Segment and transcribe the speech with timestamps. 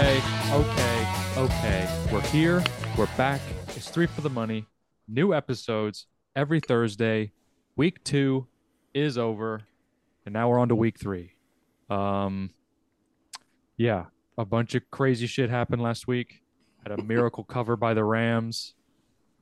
[0.00, 1.06] Okay, okay,
[1.36, 2.06] okay.
[2.10, 2.64] We're here.
[2.96, 3.38] We're back.
[3.76, 4.64] It's three for the money.
[5.06, 7.32] New episodes every Thursday.
[7.76, 8.46] Week two
[8.94, 9.60] is over,
[10.24, 11.34] and now we're on to week three.
[11.90, 12.48] Um,
[13.76, 14.06] yeah,
[14.38, 16.40] a bunch of crazy shit happened last week.
[16.82, 18.72] Had a miracle cover by the Rams.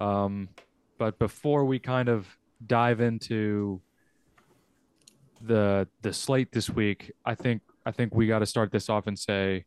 [0.01, 0.49] Um,
[0.99, 2.37] but before we kind of
[2.67, 3.81] dive into
[5.41, 9.07] the the slate this week, I think I think we got to start this off
[9.07, 9.65] and say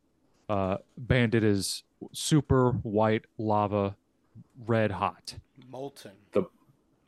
[0.52, 3.96] uh, Bandit is super white lava,
[4.66, 5.34] red hot.
[5.70, 6.12] Molten.
[6.32, 6.44] The-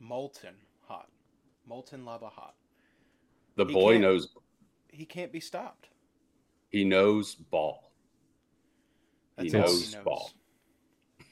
[0.01, 0.55] molten
[0.89, 1.09] hot.
[1.69, 2.55] Molten lava hot.
[3.57, 4.29] The He boy knows
[4.89, 5.89] He can't be stopped.
[6.71, 7.93] he knows ball.
[9.37, 10.05] That's He knows he knows.
[10.05, 10.31] ball.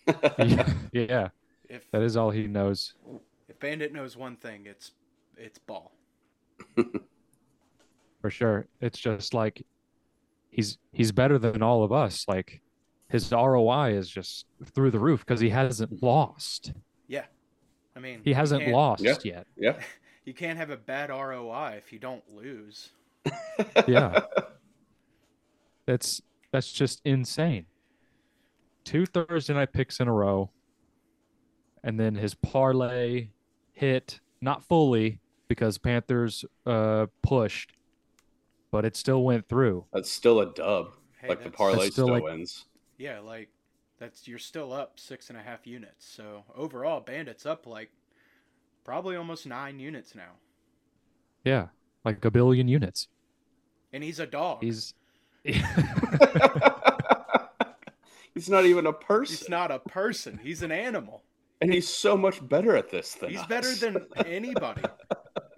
[0.92, 1.28] yeah,
[1.68, 2.94] If that is all he knows.
[3.48, 4.92] if Bandit knows one thing, it's
[5.36, 5.92] it's ball.
[8.20, 8.66] for sure.
[8.80, 9.64] It's just like
[10.52, 12.24] he's he's better than all of us.
[12.28, 12.60] Like
[13.08, 16.72] his ROI is just through the roof because he hasn't lost.
[17.08, 17.24] Yeah.
[17.96, 19.16] I mean, He hasn't can't- lost Yeah.
[19.24, 19.46] yet.
[19.56, 19.80] Yeah.
[20.24, 22.90] You can't have a bad ROI if you don't lose.
[23.88, 24.20] Yeah.
[25.86, 27.66] That's that's just insane.
[28.84, 30.50] Two Thursday night picks in a row.
[31.82, 33.28] And then his parlay
[33.72, 37.72] hit not fully because Panthers uh pushed,
[38.72, 39.84] but it still went through.
[39.92, 40.94] That's still a dub.
[41.20, 42.64] Hey, like the that's- parlay still still like- wins.
[42.98, 43.50] Yeah, like
[43.98, 46.04] that's you're still up six and a half units.
[46.04, 47.90] So overall, Bandit's up like
[48.84, 50.32] probably almost nine units now,
[51.44, 51.68] Yeah.
[52.04, 53.06] Like a billion units.
[53.92, 54.58] and he's a dog.
[54.62, 54.94] He's
[55.44, 55.62] he's
[58.48, 59.36] not even a person.
[59.36, 60.40] He's not a person.
[60.42, 61.22] He's an animal.
[61.60, 63.46] and he's so much better at this than He's us.
[63.46, 64.82] better than anybody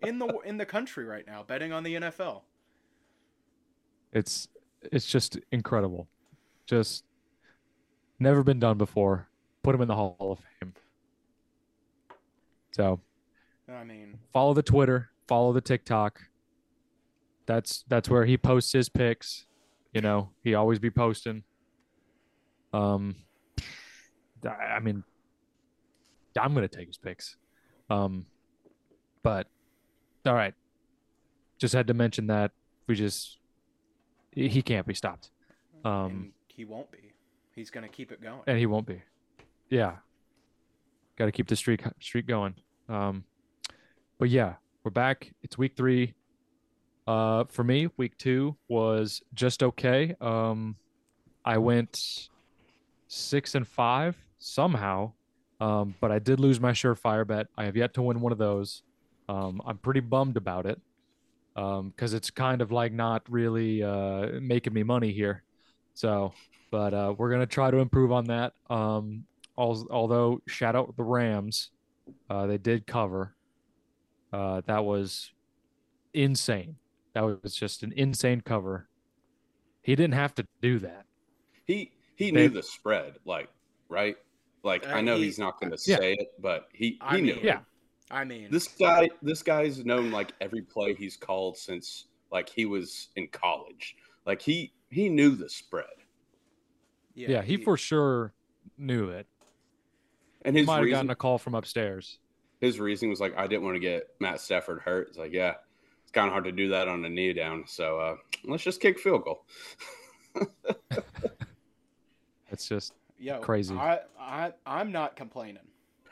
[0.03, 2.43] in the in the country right now betting on the NFL.
[4.15, 4.49] It's
[4.93, 6.09] it's just incredible.
[6.67, 7.05] Just
[8.19, 9.29] never been done before.
[9.63, 10.73] Put him in the Hall of Fame.
[12.73, 13.01] So
[13.69, 16.21] I mean, follow the Twitter, follow the TikTok.
[17.47, 19.47] That's that's where he posts his picks.
[19.93, 21.43] You know, he always be posting.
[22.73, 23.17] Um,
[24.45, 25.03] I I mean,
[26.41, 27.37] I'm gonna take his picks.
[27.91, 28.27] Um,
[29.23, 29.49] but
[30.27, 30.55] all right,
[31.59, 32.53] just had to mention that
[32.87, 33.39] we just
[34.35, 35.31] he can't be stopped.
[35.85, 37.13] Um, and he won't be.
[37.55, 38.41] He's gonna keep it going.
[38.47, 39.03] and he won't be.
[39.69, 39.97] Yeah,
[41.17, 42.55] got to keep the streak streak going.
[42.89, 43.25] Um,
[44.19, 45.33] but yeah, we're back.
[45.43, 46.15] It's week three.
[47.07, 50.15] Uh, for me, week two was just okay.
[50.21, 50.77] Um,
[51.45, 52.29] I went
[53.09, 55.13] six and five somehow,
[55.61, 57.49] um, but I did lose my surefire bet.
[57.57, 58.83] I have yet to win one of those.
[59.29, 60.81] Um, I'm pretty bummed about it
[61.55, 65.43] because it's kind of like not really uh, making me money here.
[65.95, 66.33] So,
[66.71, 68.55] but uh, we're gonna try to improve on that.
[68.69, 69.25] Um,
[69.57, 71.71] al- although shout out the Rams,
[72.29, 73.35] uh, they did cover.
[74.33, 75.31] Uh, that was
[76.13, 76.77] insane.
[77.15, 78.89] That was just an insane cover.
[79.83, 81.07] He didn't have to do that.
[81.67, 83.49] He he They- knew the spread, like
[83.89, 84.17] right.
[84.65, 85.99] Like Uh, I know he- he's not going to Yeah.
[85.99, 87.35] say it, but he he I knew.
[87.37, 87.61] mean, Yeah.
[88.11, 92.67] I mean, This guy this guy's known like every play he's called since like he
[92.67, 93.97] was in college.
[94.27, 95.87] Like he he knew the spread,
[97.15, 98.33] Yeah, he, for sure
[98.79, 99.27] knew it.
[100.43, 102.19] and He his might have gotten a call from upstairs.
[102.61, 105.09] his reasoning was like I didn't want to get Matt Stafford hurt.
[105.09, 105.55] It's like yeah,
[106.03, 107.65] it's kind of hard to do that on a knee down.
[107.67, 109.45] So uh, let's just kick field goal.
[112.51, 113.75] It's just Yo, crazy.
[113.75, 115.63] I, I, I'm not complaining.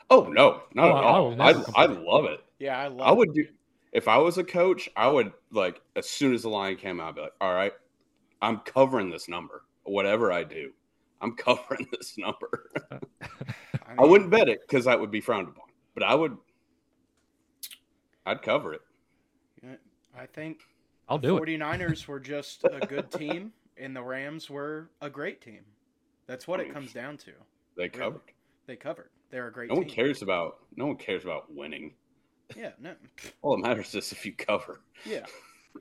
[0.09, 1.03] Oh no, not Oh, at
[1.41, 1.75] I- I all.
[1.75, 2.39] I, I, love it.
[2.59, 3.07] Yeah, I love.
[3.07, 3.35] I would it.
[3.35, 3.45] do
[3.91, 4.89] if I was a coach.
[4.95, 7.73] I would like as soon as the line came out, I'd be like, "All right,
[8.41, 9.63] I'm covering this number.
[9.83, 10.71] Whatever I do,
[11.21, 12.99] I'm covering this number." I,
[13.99, 16.37] I wouldn't bet it because that would be frowned upon, but I would.
[18.25, 18.81] I'd cover it.
[20.17, 20.61] I think
[21.09, 21.43] I'll the do it.
[21.59, 25.61] 49ers were just a good team, and the Rams were a great team.
[26.27, 27.31] That's what it comes down to.
[27.75, 28.21] They covered.
[28.67, 29.09] They covered.
[29.33, 29.95] They're a great No one team.
[29.95, 30.57] cares about.
[30.75, 31.95] No one cares about winning.
[32.55, 32.93] Yeah, no,
[33.41, 34.81] All that matters is if you cover.
[35.05, 35.25] yeah.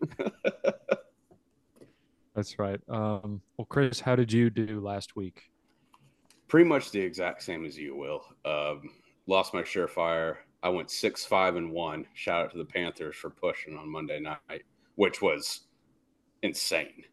[2.34, 2.80] That's right.
[2.88, 5.50] Um, well, Chris, how did you do last week?
[6.48, 8.24] Pretty much the exact same as you will.
[8.46, 8.88] Um,
[9.26, 10.36] lost my surefire.
[10.62, 12.06] I went six, five, and one.
[12.14, 14.62] Shout out to the Panthers for pushing on Monday night,
[14.94, 15.60] which was
[16.42, 17.04] insane.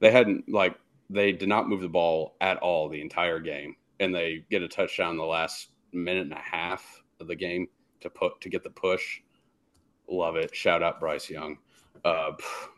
[0.00, 0.74] They hadn't like
[1.08, 4.68] they did not move the ball at all the entire game, and they get a
[4.68, 7.68] touchdown in the last minute and a half of the game
[8.00, 9.20] to put to get the push.
[10.08, 10.54] Love it.
[10.54, 11.58] Shout out Bryce Young.
[12.04, 12.32] Uh,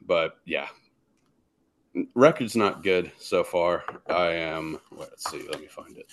[0.07, 0.69] but yeah,
[2.15, 3.85] Record's not good so far.
[4.09, 4.79] I am.
[4.91, 5.47] Let's see.
[5.49, 6.07] Let me find it.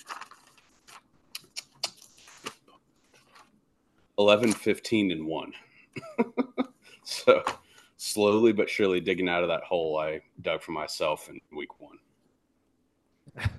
[4.18, 5.52] 11, 15, and 1.
[7.04, 7.42] so
[7.96, 11.98] slowly but surely digging out of that hole I dug for myself in week one.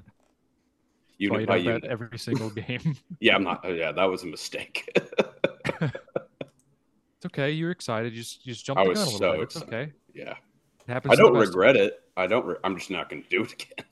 [1.17, 1.83] Unit Unit by by unit.
[1.85, 2.95] every single game.
[3.19, 3.63] Yeah, I'm not.
[3.67, 4.89] Yeah, that was a mistake.
[5.81, 7.51] it's okay.
[7.51, 8.13] You're excited.
[8.13, 9.41] You just, you just jumped I the was gun a so bit.
[9.41, 9.73] It's excited.
[9.73, 9.93] okay.
[10.13, 10.31] yeah.
[10.31, 11.13] It happens.
[11.13, 12.01] I don't best of regret it.
[12.17, 12.45] I don't.
[12.45, 13.85] Re- I'm just not going to do it again.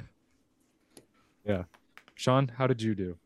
[1.44, 1.64] Yeah.
[2.14, 3.16] Sean, how did you do?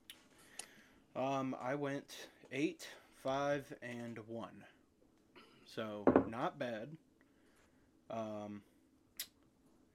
[1.14, 2.88] Um, I went eight,
[3.22, 4.64] five, and one.
[5.66, 6.88] So not bad.
[8.10, 8.62] Um,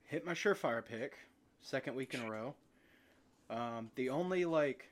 [0.04, 1.14] hit my surefire pick,
[1.62, 2.54] second week in a row.
[3.48, 4.90] Um, the only like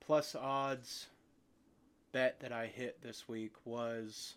[0.00, 1.06] plus odds
[2.12, 4.34] bet that I hit this week was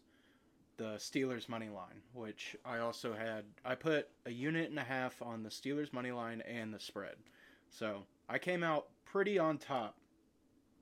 [0.77, 3.45] the Steelers money line, which I also had.
[3.65, 7.15] I put a unit and a half on the Steelers money line and the spread,
[7.69, 9.97] so I came out pretty on top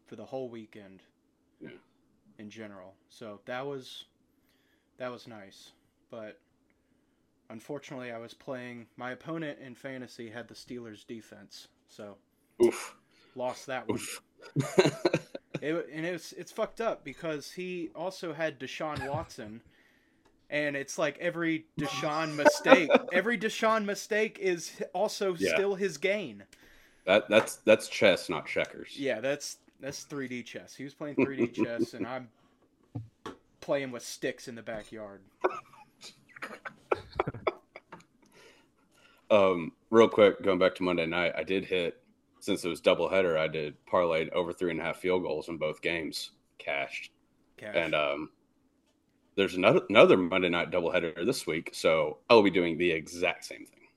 [0.08, 1.04] for the whole weekend.
[1.60, 1.70] Yeah.
[2.40, 4.06] In general, so that was
[4.98, 5.74] that was nice,
[6.10, 6.40] but
[7.52, 8.88] unfortunately, I was playing.
[8.98, 12.16] My opponent in fantasy had the Steelers defense, so
[12.64, 12.96] Oof.
[13.36, 14.00] lost that one.
[14.00, 14.22] Oof.
[15.62, 19.62] It, and it's it's fucked up because he also had Deshaun Watson,
[20.50, 25.54] and it's like every Deshaun mistake, every Deshaun mistake is also Yeah.
[25.54, 26.46] still his gain.
[27.06, 28.96] that that's that's chess, not checkers.
[28.98, 30.74] Yeah, that's that's 3D chess.
[30.74, 32.30] He was playing 3D chess, and I'm
[33.60, 35.22] playing with sticks in the backyard.
[39.32, 41.98] Um, real quick, going back to Monday night, I did hit
[42.42, 43.38] since it was doubleheader.
[43.38, 47.12] I did parlayed over three and a half field goals in both games, cashed,
[47.58, 47.76] Cash.
[47.76, 48.30] and um,
[49.36, 53.66] there's another another Monday night doubleheader this week, so I'll be doing the exact same
[53.66, 53.88] thing.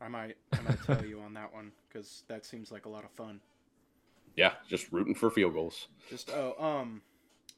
[0.00, 3.04] I might I might tell you on that one because that seems like a lot
[3.04, 3.40] of fun.
[4.36, 5.88] Yeah, just rooting for field goals.
[6.08, 7.02] Just oh um,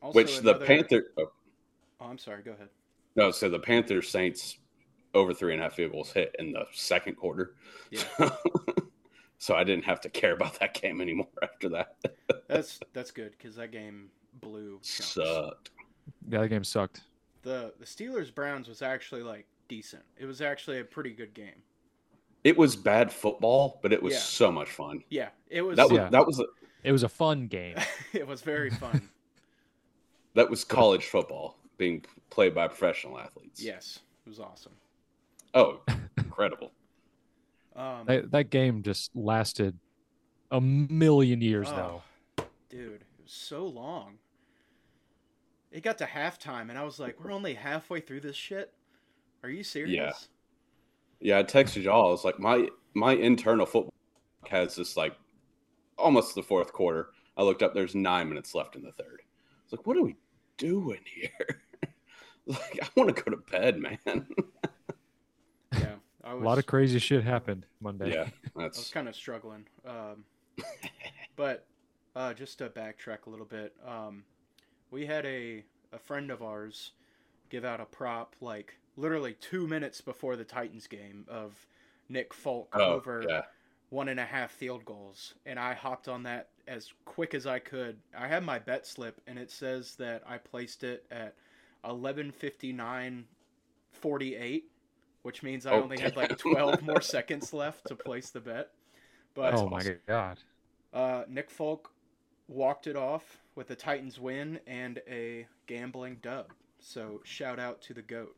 [0.03, 1.31] also Which the Panther, oh,
[2.01, 2.43] Oh, I'm sorry.
[2.43, 2.69] Go ahead.
[3.15, 4.59] no, so the Panthers Saints
[5.15, 7.55] over three and a half field goals hit in the second quarter.
[7.91, 8.03] Yeah.
[9.39, 11.97] so I didn't have to care about that game anymore after that.
[12.49, 14.73] That's that's good because that game blew.
[14.83, 15.07] chunks.
[15.07, 15.71] Sucked.
[16.29, 17.01] Yeah, that game sucked.
[17.43, 20.03] The the Steelers Browns was actually like decent.
[20.19, 21.63] It was actually a pretty good game.
[22.45, 24.19] It was bad football, but it was Yeah.
[24.21, 25.03] so much fun.
[25.09, 25.77] Yeah, it was.
[25.77, 26.09] That was Yeah.
[26.11, 26.45] that was A,
[26.83, 27.77] It was a fun game.
[28.13, 29.09] it was very fun.
[30.35, 33.63] that was college football being played by professional athletes.
[33.63, 34.73] yes, it was awesome.
[35.55, 35.81] Oh,
[36.19, 36.73] incredible.
[37.77, 39.79] Um, that, that game just lasted
[40.51, 42.03] a million years, Oh.
[42.37, 42.45] though.
[42.69, 44.19] dude, it was so long.
[45.73, 48.73] It got to halftime, and I was like, "We're only halfway through this shit.
[49.43, 50.29] Are you serious?"
[51.21, 52.15] Yeah, Yeah, I texted y'all.
[52.15, 53.93] It's like my my internal football
[54.49, 55.17] has this like
[55.99, 57.09] almost the fourth quarter.
[57.37, 57.75] I looked up.
[57.75, 59.23] There's nine minutes left in the third.
[59.65, 60.15] It's like, what are we
[60.59, 61.63] doing here?
[62.47, 63.99] like, I want to go to bed, man.
[66.25, 66.45] Yeah, I A was.
[66.45, 68.13] lot of crazy shit happened Monday.
[68.13, 68.79] yeah, that's.
[68.79, 69.65] I was that's kind of struggling.
[69.87, 70.25] Um,
[71.37, 71.67] but
[72.17, 74.25] uh, just to backtrack a little bit, um,
[74.91, 76.93] we had a, a friend of ours
[77.51, 81.67] give out a prop like literally two minutes before the Titans game of
[82.09, 83.43] Nick Folk oh over yeah.
[83.91, 85.35] one and a half field goals.
[85.47, 87.99] And I hopped on that as quick as I could.
[88.17, 91.35] I had my bet slip, and it says that I placed it at
[91.85, 94.63] 11:59:48,
[95.25, 98.71] which means I Oh, only had like 12 more seconds left to place the bet.
[99.35, 99.99] But oh my awesome.
[100.07, 100.39] god.
[100.93, 101.91] uh, Nick Folk
[102.47, 106.53] walked it off with a Titans win and a gambling dub.
[106.79, 108.37] So shout out to the goat.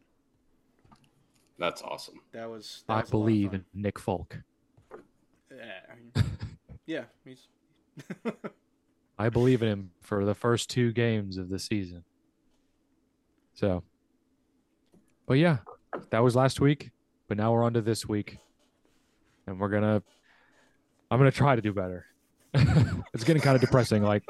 [1.59, 2.21] That's awesome.
[2.33, 2.85] That was.
[2.87, 4.39] That I was a lot of believe in Nick Folk.
[5.51, 6.31] Yeah, I mean,
[6.87, 7.49] yeah, he's.
[9.19, 12.05] I believe in him for the first two games of the season.
[13.55, 13.83] So,
[15.27, 15.59] but yeah,
[16.11, 16.91] that was last week.
[17.29, 18.39] But now we're on to this week,
[19.47, 20.03] and we're gonna.
[21.11, 22.07] I'm gonna try to do better.
[23.15, 24.03] it's getting kind of depressing.
[24.03, 24.23] Like,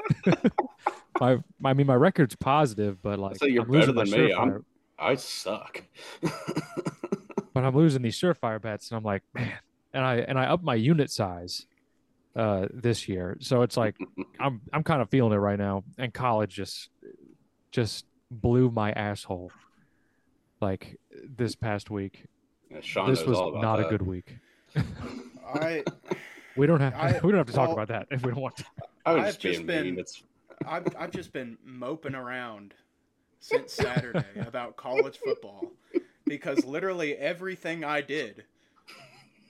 [1.19, 4.33] my, my, I mean, my record's positive, but like, say you're I'm better than me.
[4.33, 4.65] I'm-
[4.99, 5.83] I suck.
[6.21, 9.53] but I'm losing these surefire bets, and I'm like, man,
[9.93, 11.65] and I and I up my unit size
[12.35, 13.95] uh this year, so it's like
[14.39, 16.89] I'm I'm kind of feeling it right now, and college just
[17.71, 19.51] just blew my asshole
[20.61, 22.25] like this past week.
[22.69, 24.37] Yeah, Sean this was all about not a good week.
[25.53, 25.83] I
[26.55, 28.41] We don't have I- we don't have to talk well- about that if we don't
[28.41, 28.65] want to.
[29.05, 30.23] I was I've just just been- It's
[30.67, 32.73] I've I've just been moping around
[33.39, 35.71] since Saturday about college football
[36.25, 38.43] because literally everything I did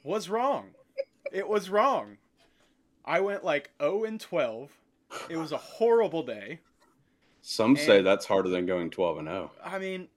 [0.03, 0.71] was wrong.
[1.31, 2.17] It was wrong.
[3.05, 4.69] I went like 0 and 12.
[5.29, 6.59] It was a horrible day.
[7.41, 9.31] Some say that's harder than going 12 and oh.
[9.31, 9.51] 0.
[9.63, 10.09] I mean,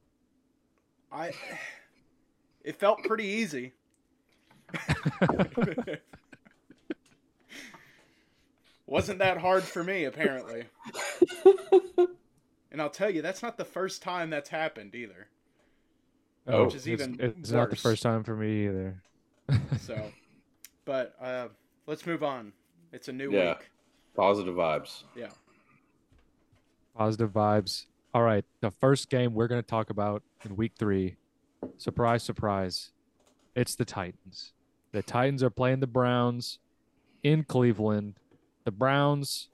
[1.13, 1.33] I
[2.65, 3.73] it felt pretty easy.
[8.87, 10.65] Wasn't that hard for me, apparently.
[12.73, 15.27] And I'll tell you, that's not the first time that's happened either.
[16.47, 19.03] Oh, Which is it's, even it's not the first time for me either.
[19.81, 20.13] So,
[20.85, 21.49] but uh,
[21.89, 22.53] let's move on.
[22.93, 23.55] It's a new Yeah.
[23.59, 23.71] week.
[24.15, 25.03] Positive vibes.
[25.17, 25.31] Yeah.
[26.97, 27.87] Positive vibes.
[28.13, 31.15] All right, the first game we're going to talk about in week three.
[31.77, 32.91] Surprise, surprise.
[33.55, 34.53] It's the Titans.
[34.91, 36.59] The Titans are playing the Browns
[37.23, 38.15] in Cleveland.
[38.65, 39.49] The Browns,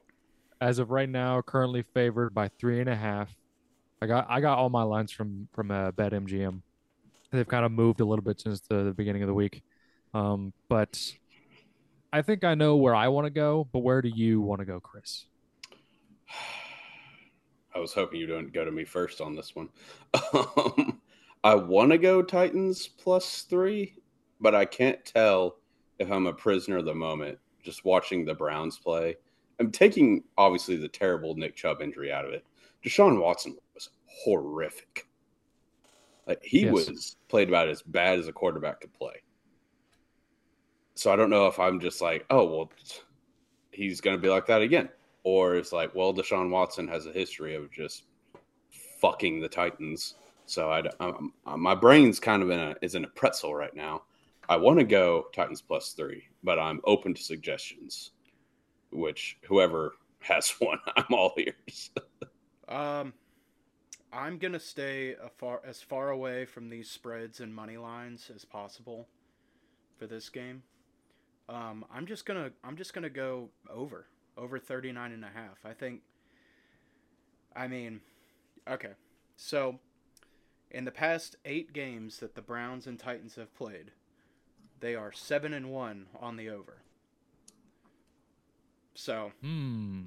[0.58, 3.36] as of right now, are currently favored by three and a half.
[4.00, 6.62] I got I got all my lines from from uh, BetMGM.
[7.32, 9.62] They've kind of moved a little bit since the, the beginning of the week,
[10.14, 11.12] um, but
[12.10, 13.68] I think I know where I want to go.
[13.70, 15.26] But where do you want to go, Chris?
[17.76, 19.68] I was hoping you don't go to me first on this one.
[20.32, 21.00] Um,
[21.44, 23.98] I want to go Titans plus three,
[24.40, 25.58] but I can't tell
[26.00, 29.16] if I'm a prisoner of the moment just watching the Browns play.
[29.60, 32.44] I'm taking obviously the terrible Nick Chubb injury out of it.
[32.84, 35.06] Deshaun Watson was horrific.
[36.26, 36.72] Like he Yes.
[36.72, 39.22] was played about as bad as a quarterback could play.
[40.94, 42.70] So I don't know if I'm just like, oh well,
[43.70, 44.88] he's going to be like that again,
[45.26, 48.04] or it's like, well, Deshaun Watson has a history of just
[49.00, 50.14] fucking the Titans.
[50.46, 53.74] So I, I'm, I'm- my brain's kind of in a is in a pretzel right
[53.74, 54.04] now.
[54.48, 58.12] I want to go Titans plus three, but I'm open to suggestions.
[58.92, 61.90] Which whoever has one, I'm all ears.
[62.68, 63.12] Um,
[64.12, 68.44] I'm gonna stay a far as far away from these spreads and money lines as
[68.44, 69.08] possible
[69.98, 70.62] for this game.
[71.48, 74.06] Um, I'm just gonna I'm just gonna go over
[74.36, 75.58] over 39 and a half.
[75.64, 76.02] I think.
[77.54, 78.00] I mean,
[78.68, 78.92] okay,
[79.36, 79.78] so
[80.70, 83.92] in the past eight games that the Browns and Titans have played,
[84.80, 86.78] they are seven and one on the over.
[88.94, 90.02] So Hmm.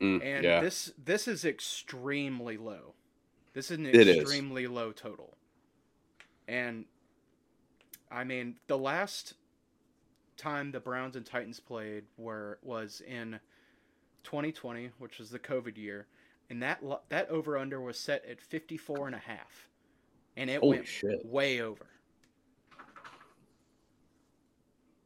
[0.00, 2.94] Mm, and yeah, this this is extremely low.
[3.52, 4.16] This is an It is.
[4.18, 5.36] extremely low total.
[6.48, 6.84] And
[8.10, 9.34] I mean, the last
[10.36, 13.38] time the Browns and Titans played were was in
[14.24, 16.06] 2020, which was the COVID year,
[16.50, 19.68] and that that over under was set at 54 and a half.
[20.36, 21.24] And it holy went shit!
[21.24, 21.86] way over.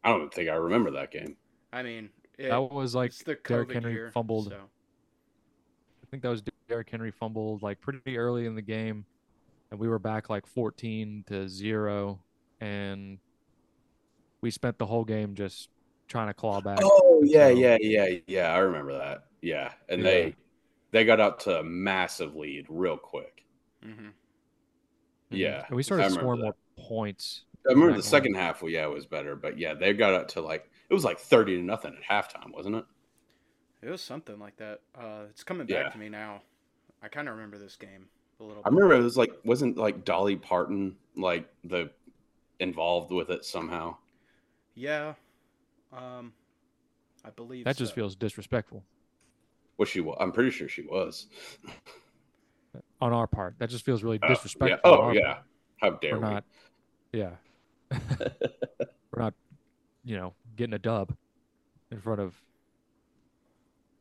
[0.03, 1.35] I don't think I remember that game.
[1.71, 4.47] I mean, it, That was like it's the Derrick Henry year, fumbled.
[4.47, 9.05] so- I think that was Derrick Henry fumbled like pretty early in the game,
[9.69, 12.19] and we were back like 14 to zero,
[12.61, 13.19] and
[14.41, 15.69] we spent the whole game just
[16.07, 16.79] trying to claw back.
[16.81, 18.53] Oh yeah, So- yeah, yeah, yeah.
[18.53, 19.25] I remember that.
[19.41, 20.09] Yeah, and Yeah.
[20.09, 20.35] they
[20.91, 23.45] they got out to a massive lead real quick.
[23.83, 23.89] Mhm.
[23.97, 24.13] Mhm.
[25.29, 27.43] Yeah, and we I started remember scoring more points.
[27.67, 28.03] I remember the on.
[28.03, 28.61] second half.
[28.61, 31.19] Well, yeah, it was better, but yeah, they got up to like it was like
[31.19, 32.85] thirty to nothing at halftime, wasn't it?
[33.81, 34.81] It was something like that.
[34.95, 35.89] Uh, it's coming back Yeah.
[35.89, 36.41] to me now.
[37.01, 38.61] I kind of remember this game a little.
[38.65, 38.75] I bit.
[38.75, 41.91] remember it was like wasn't like Dolly Parton like the
[42.59, 43.95] involved with it somehow.
[44.79, 45.13] Yeah,
[45.91, 46.31] um,
[47.25, 47.95] I believe That just so.
[47.95, 48.81] feels disrespectful
[49.77, 50.15] Well, she was.
[50.21, 51.27] I'm pretty sure she was.
[53.01, 53.55] on our part.
[53.59, 54.69] That just feels really Uh, disrespectful.
[54.91, 54.97] yeah.
[54.97, 55.33] Oh yeah.
[55.33, 55.43] part.
[55.81, 56.33] How dare We're we?
[56.33, 56.43] not.
[57.11, 57.31] Yeah.
[59.11, 59.33] We're not,
[60.05, 61.13] you know, getting a dub
[61.91, 62.41] in front of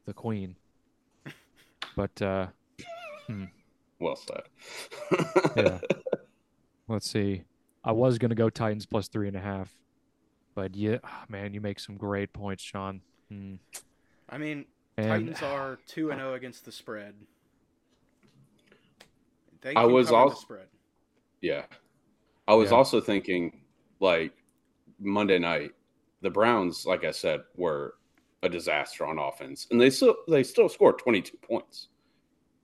[0.05, 0.55] the queen.
[1.97, 2.47] But uh
[3.99, 4.43] Well said.
[5.57, 5.79] yeah.
[6.89, 7.43] Let's see.
[7.83, 9.75] I was gonna go Titans plus three and a half,
[10.59, 13.01] but yeah, ah, man, you make some great points, Sean.
[13.31, 13.55] Hmm.
[14.29, 14.65] I mean,
[14.97, 17.15] And Titans are two and zero against the spread.
[19.61, 20.67] They I was cover al- the spread.
[21.41, 21.67] Yeah.
[22.49, 22.77] I was Yeah.
[22.77, 23.61] also thinking
[24.01, 24.33] like
[24.99, 25.77] Monday night,
[26.23, 27.95] the Browns, like I said, were
[28.43, 29.69] a disaster on offense.
[29.71, 31.87] And they still they still scored 22 points.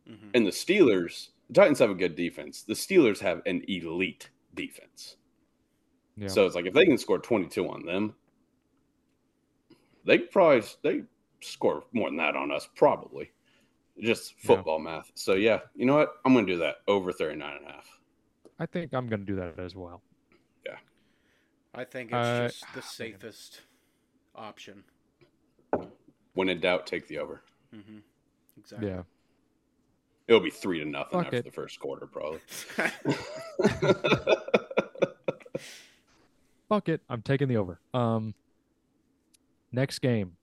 [0.05, 2.65] hmm And the Steelers, the Titans have a good defense.
[2.65, 5.17] The Steelers have an elite defense.
[6.17, 6.29] Yeah.
[6.29, 8.15] So it's like if they can score 22 on them,
[10.05, 11.03] they probably they
[11.41, 13.31] score more than that on us, probably.
[14.01, 14.47] Just Yeah.
[14.57, 15.11] football math.
[15.15, 16.15] So yeah, you know what?
[16.25, 18.01] I'm gonna do that over 39 and a half.
[18.59, 20.03] I think I'm gonna do that as well.
[20.67, 20.77] Yeah.
[21.75, 22.83] I think it's Uh, just the man.
[22.83, 23.61] safest
[24.35, 24.85] option.
[26.35, 27.43] When in doubt, take the over.
[27.73, 27.99] hmm
[28.59, 28.89] Exactly.
[28.89, 29.03] Yeah.
[30.27, 31.45] It'll be three to nothing Fuck after it.
[31.45, 32.41] the first quarter, probably.
[36.69, 37.03] Fuck it.
[37.09, 37.81] I'm taking the over.
[37.93, 38.35] Um,
[39.73, 40.37] next game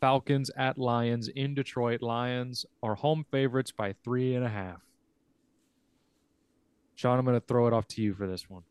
[0.00, 2.02] Falcons at Lions in Detroit.
[2.02, 4.80] Lions are home favorites by three and a half.
[6.96, 8.62] Sean, I'm going to throw it off to you for this one.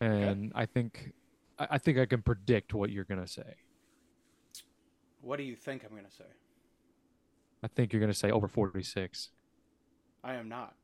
[0.00, 1.12] And I think
[1.58, 3.54] I I think I can predict what you're going to say.
[5.20, 6.24] what do you think I'm going to say?
[7.62, 9.30] I think you're going to say over 46.
[10.22, 10.74] I am not.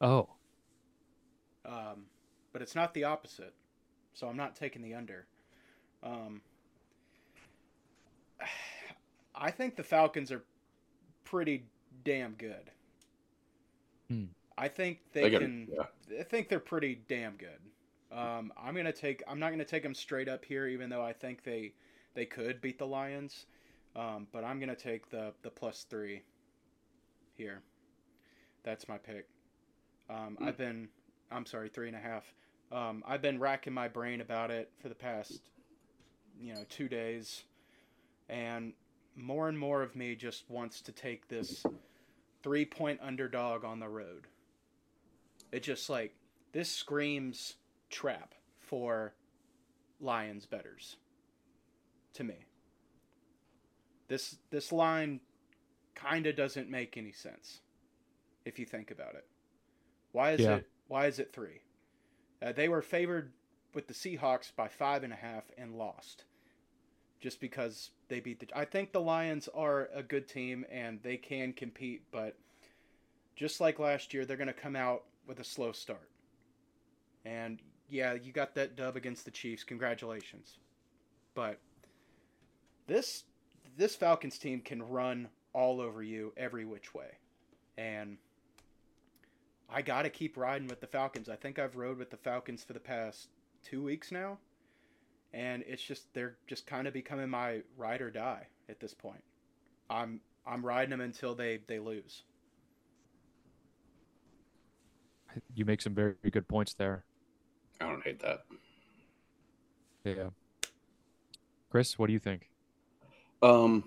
[0.00, 0.28] Oh,
[1.64, 2.04] Um,
[2.56, 3.52] but it's not the opposite.
[4.14, 5.26] So I'm not taking the under.
[6.02, 6.40] Um,
[9.34, 10.42] I think the Falcons are
[11.24, 11.66] pretty
[12.02, 12.70] damn good.
[14.08, 14.24] Hmm.
[14.56, 15.68] I think they, They got- can.
[15.70, 16.18] yeah.
[16.18, 17.60] I think they're pretty damn good.
[18.10, 19.22] Um, I'm gonna take.
[19.28, 21.74] I'm not gonna take them straight up here, even though I think they
[22.14, 23.44] they could beat the Lions.
[23.94, 26.22] Um, but I'm gonna take the the plus three
[27.36, 27.60] here.
[28.62, 29.28] That's my pick.
[30.08, 30.44] Um, Hmm.
[30.48, 30.88] I've been.
[31.30, 32.32] I'm sorry, three and a half.
[32.72, 35.40] Um, I've been racking my brain about it for the past,
[36.40, 37.44] you know, two days,
[38.28, 38.72] and
[39.14, 41.64] more and more of me just wants to take this
[42.42, 44.26] three point underdog on the road.
[45.52, 46.14] It just like
[46.52, 47.54] this screams
[47.88, 49.14] trap for
[50.00, 50.96] Lions bettors
[52.14, 52.46] to me.
[54.08, 55.20] This this line
[55.94, 57.60] kind of doesn't make any sense
[58.44, 59.24] if you think about it.
[60.12, 60.56] Why is Yeah.
[60.56, 61.60] it why is it 3?
[62.42, 63.32] Uh, they were favored
[63.74, 66.24] with the Seahawks by five and a half and lost.
[67.20, 71.16] Just because they beat the I think the Lions are a good team and they
[71.16, 72.36] can compete, but
[73.34, 76.08] just like last year, they're going to come out with a slow start.
[77.24, 79.64] And yeah, you got that dub against the Chiefs.
[79.64, 80.58] Congratulations.
[81.34, 81.58] But
[82.86, 83.24] this
[83.76, 87.18] this Falcons team can run all over you every which way.
[87.76, 88.16] And
[89.68, 91.28] I got to keep riding with the Falcons.
[91.28, 93.28] I think I've rode with the Falcons for the past
[93.64, 94.38] 2 weeks now.
[95.32, 99.22] And it's just they're just kind of becoming my ride or die at this point.
[99.90, 102.22] I'm I'm riding them until they they lose.
[105.54, 107.04] you make some very good points there.
[107.80, 108.44] I don't hate that.
[110.04, 110.28] Yeah.
[111.70, 112.48] Chris, what do you think?
[113.42, 113.84] Um,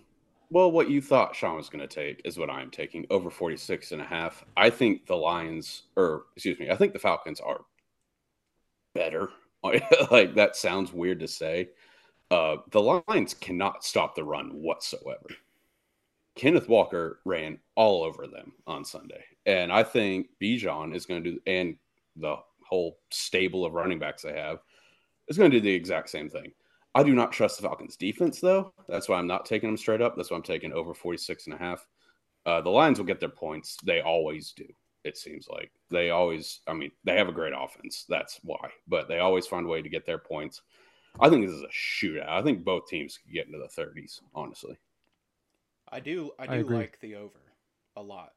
[0.49, 3.91] well, what you thought Sean was going to take is what I'm taking over 46
[3.91, 4.43] and a half.
[4.57, 7.61] I think the Lions, or excuse me, I think the Falcons are
[8.93, 9.29] better.
[10.11, 11.69] like that sounds weird to say.
[12.31, 15.29] Uh, the Lions cannot stop the run whatsoever.
[16.35, 19.23] Kenneth Walker ran all over them on Sunday.
[19.45, 21.75] And I think Bijan is going to do, and
[22.15, 24.59] the whole stable of running backs they have
[25.27, 26.51] is going to do the exact same thing.
[26.95, 28.73] I do not trust the Falcons defense though.
[28.87, 30.15] That's why I'm not taking them straight up.
[30.15, 31.85] That's why I'm taking over 46 and a half.
[32.45, 33.77] Uh, the Lions will get their points.
[33.85, 34.65] They always do.
[35.03, 38.05] It seems like they always, I mean, they have a great offense.
[38.09, 40.61] That's why, but they always find a way to get their points.
[41.19, 42.29] I think this is a shootout.
[42.29, 44.77] I think both teams could get into the 30s, honestly.
[45.91, 46.77] I do I I do agree.
[46.77, 47.39] like the over
[47.95, 48.31] a lot.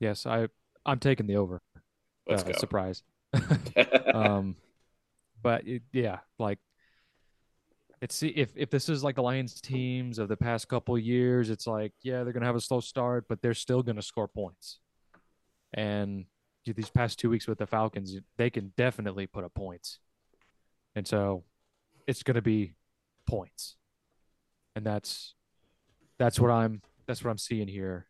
[0.00, 0.48] Yes, I
[0.86, 1.60] I'm taking the over.
[2.26, 2.58] Let's Uh, go.
[2.58, 3.02] Surprise.
[4.14, 4.56] um,
[5.42, 6.58] but it, yeah, like
[8.00, 11.66] it's if if this is like the Lions teams of the past couple years, it's
[11.66, 14.78] like yeah they're gonna have a slow start, but they're still gonna score points.
[15.74, 16.24] And
[16.64, 19.98] these past two weeks with the Falcons, they can definitely put up points,
[20.94, 21.44] and so
[22.06, 22.74] it's gonna be
[23.26, 23.76] points,
[24.74, 25.34] and that's
[26.18, 28.06] that's what I'm that's what I'm seeing here.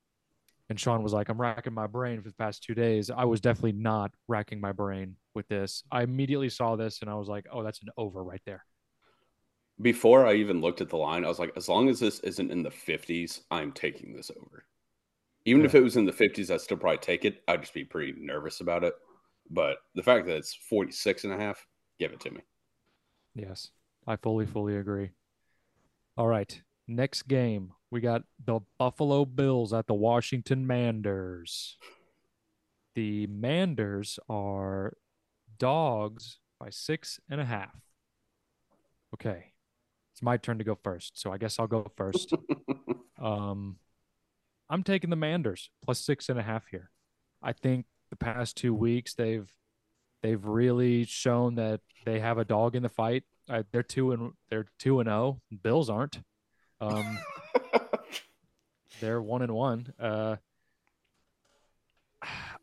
[0.69, 3.11] And Sean was like, I'm racking my brain for the past two days.
[3.11, 5.83] I was definitely not racking my brain with this.
[5.90, 8.64] I immediately saw this and I was like, oh, that's an over right there.
[9.81, 12.51] Before I even looked at the line, I was like, as long as this isn't
[12.51, 14.64] in the 50s, I'm taking this over.
[15.47, 17.43] Even if it was in the 50s, I'd still probably take it.
[17.49, 18.93] I'd just be pretty nervous about it.
[19.49, 21.66] But the fact that it's 46 and a half,
[21.99, 22.40] give it to me.
[23.35, 23.71] Yes,
[24.07, 25.11] I fully, fully agree.
[26.16, 26.61] All right.
[26.87, 31.77] Next game, we got the Buffalo Bills at the Washington Manders.
[32.95, 34.95] The Manders are
[35.61, 37.81] dogs by six and a half.
[39.14, 39.53] Okay.
[40.12, 41.20] It's my turn to go first.
[41.20, 42.35] So I guess I'll go first.
[43.20, 43.77] Um,
[44.70, 46.90] I'm taking the Manders plus six and a half here.
[47.42, 49.53] I think the past two weeks they've
[50.23, 53.25] they've really shown that they have a dog in the fight.
[53.49, 55.40] Uh, they're two and they're two and zero.
[55.62, 56.20] Bills aren't.
[56.81, 57.18] Um,
[59.01, 59.92] they're one and one.
[59.99, 60.37] Uh,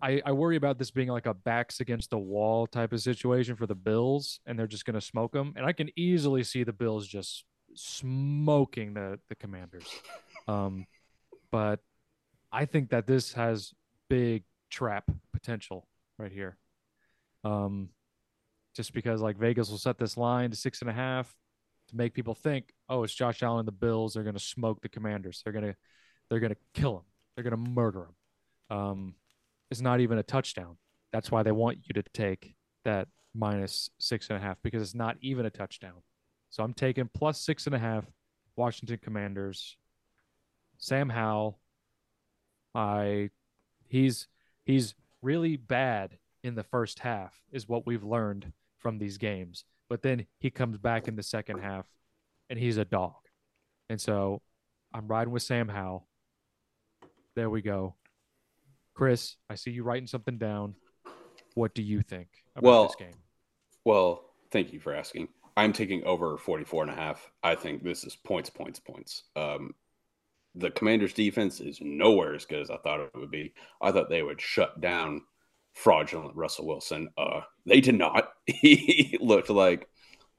[0.01, 3.55] I I worry about this being like a backs against the wall type of situation
[3.55, 5.53] for the Bills, and they're just going to smoke them.
[5.55, 9.87] And I can easily see the Bills just smoking the the Commanders.
[10.47, 10.85] Um,
[11.51, 11.79] but
[12.51, 13.73] I think that this has
[14.09, 16.57] big trap potential right here.
[17.43, 17.89] Um,
[18.75, 21.33] just because like Vegas will set this line to six and a half
[21.89, 24.13] to make people think, oh, it's Josh Allen and the Bills.
[24.13, 25.41] They're going to smoke the Commanders.
[25.43, 25.75] They're going to,
[26.29, 27.05] they're going to kill them.
[27.35, 28.07] They're going to murder
[28.69, 28.77] them.
[28.77, 29.15] Um,
[29.69, 30.77] it's not even a touchdown.
[31.11, 32.53] That's why they want you to take
[32.85, 36.01] that minus six and a half because it's not even a touchdown.
[36.49, 38.05] So I'm taking plus six and a half
[38.55, 39.77] Washington Commanders.
[40.77, 41.59] Sam Howell,
[42.73, 43.29] I
[43.87, 44.27] he's
[44.65, 49.65] he's really bad in the first half is what we've learned from these games.
[49.89, 51.85] But then he comes back in the second half
[52.49, 53.15] and he's a dog.
[53.89, 54.41] And so
[54.93, 56.07] I'm riding with Sam Howell.
[57.35, 57.95] There we go.
[58.97, 60.73] Chris, I see you writing something down.
[61.53, 63.13] What do you think about Well, this game?
[63.85, 65.27] Well, thank you for asking.
[65.55, 67.29] I'm taking over 44 and a half.
[67.43, 69.25] I think this is points, points, points.
[69.35, 69.75] Um,
[70.55, 73.53] the Commanders defense is nowhere as good as I thought it would be.
[73.79, 75.21] I thought they would shut down
[75.73, 77.09] fraudulent Russell Wilson.
[77.15, 78.33] Uh, they did not.
[78.47, 79.87] he looked like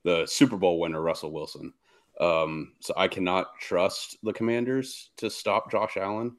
[0.03, 1.73] the Super Bowl winner, Russell Wilson.
[2.21, 6.35] Um, so I cannot trust the Commanders to stop Josh Allen.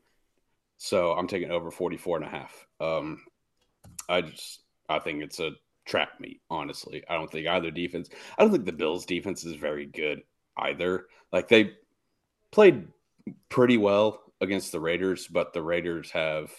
[0.80, 2.66] So I'm taking over 44 and a half.
[2.80, 3.22] Um,
[4.08, 5.52] I just, I think it's a
[5.86, 7.04] trap meet, honestly.
[7.08, 10.22] I don't think either defense, I don't think the Bills defense is very good
[10.58, 11.08] either.
[11.34, 11.74] Like they
[12.52, 12.88] played
[13.50, 16.50] pretty well against the Raiders, but the Raiders have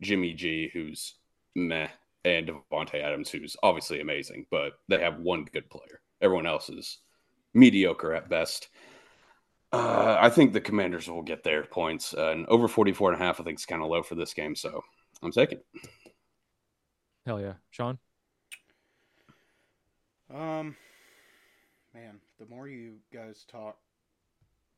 [0.00, 1.14] Jimmy G, who's
[1.56, 1.88] meh,
[2.24, 6.00] and Davante Adams, who's obviously amazing, but they have one good player.
[6.20, 6.98] Everyone else is
[7.54, 8.68] mediocre at best.
[9.72, 13.24] Uh, I think the Commanders will get their points, uh, and over 44 and a
[13.24, 14.56] half, I think is kind of low for this game.
[14.56, 14.82] So
[15.22, 15.58] I'm taking.
[15.58, 15.82] it.
[17.26, 17.54] Hell yeah.
[17.70, 17.98] Sean?
[20.34, 20.76] Um,
[21.94, 23.76] man, the more you guys talk,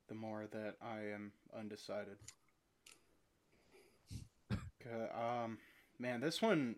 [0.08, 2.16] the more that I am undecided.
[5.14, 5.58] um,
[6.00, 6.76] man, this one,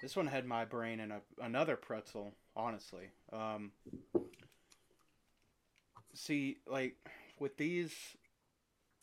[0.00, 2.34] this one had my brain in a another pretzel.
[2.56, 3.72] Honestly, um,
[6.14, 6.96] see, like
[7.38, 7.92] with these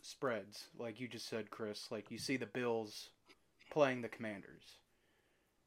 [0.02, 3.10] spreads, like you just said, Chris, like you see the Bills
[3.71, 4.63] playing the Commanders,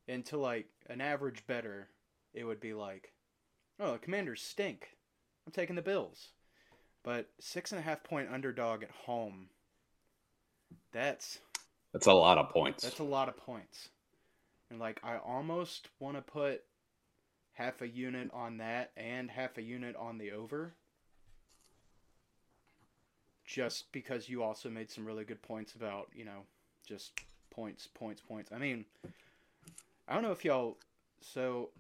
[0.09, 1.89] and to like an average bettor,
[2.33, 3.13] it would be like,
[3.81, 4.97] oh, the Commanders stink.
[5.47, 6.31] I'm taking the Bills.
[7.03, 9.49] But six and a half point underdog at home.
[10.93, 11.39] That's
[11.93, 12.83] That's a lot of points.
[12.85, 13.89] that's a lot of points.
[14.71, 16.63] And like I almost want to put
[17.53, 20.75] half a unit on that and half a unit on the over.
[23.45, 26.41] Just because you also made some really good points about, you know,
[26.87, 27.13] just
[27.51, 28.51] points, points, points.
[28.53, 28.85] I mean,
[30.09, 30.79] I don't know if y'all
[31.21, 31.71] so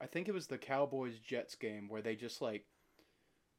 [0.00, 2.64] I think it was the Cowboys Jets game where they just like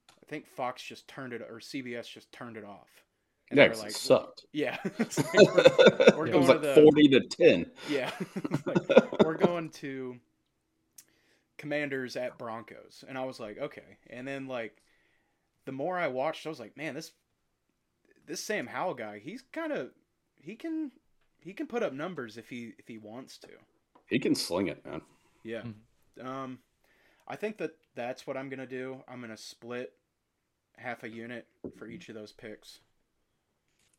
[0.09, 2.89] I think Fox just turned it or CBS just turned it off.
[3.51, 4.45] And yeah, they 'cause were it sucked.
[4.53, 4.77] yeah.
[4.83, 7.71] Like, it we're was going like to the- 40 to 10.
[7.89, 8.11] yeah.
[8.65, 10.17] Like, we're going to
[11.57, 13.03] Commanders at Broncos.
[13.07, 13.97] And I was like, okay.
[14.09, 14.81] And then like
[15.65, 17.11] the more I watched, I was like, man, this
[18.25, 19.89] this Sam Howell guy, he's kind of
[20.39, 20.91] he can
[21.39, 23.49] he can put up numbers if he if he wants to.
[24.07, 25.01] He can sling it, man.
[25.43, 25.63] Yeah.
[26.21, 26.59] Um
[27.27, 29.03] I think that that's what I'm going to do.
[29.07, 29.93] I'm going to split
[30.77, 31.47] half a unit
[31.77, 32.79] for each of those picks.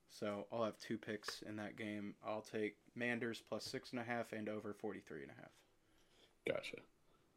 [0.08, 2.14] So I'll have two picks in that game.
[2.24, 5.50] I'll take Manders plus six and a half and over 43 and a half.
[6.46, 6.76] Gotcha.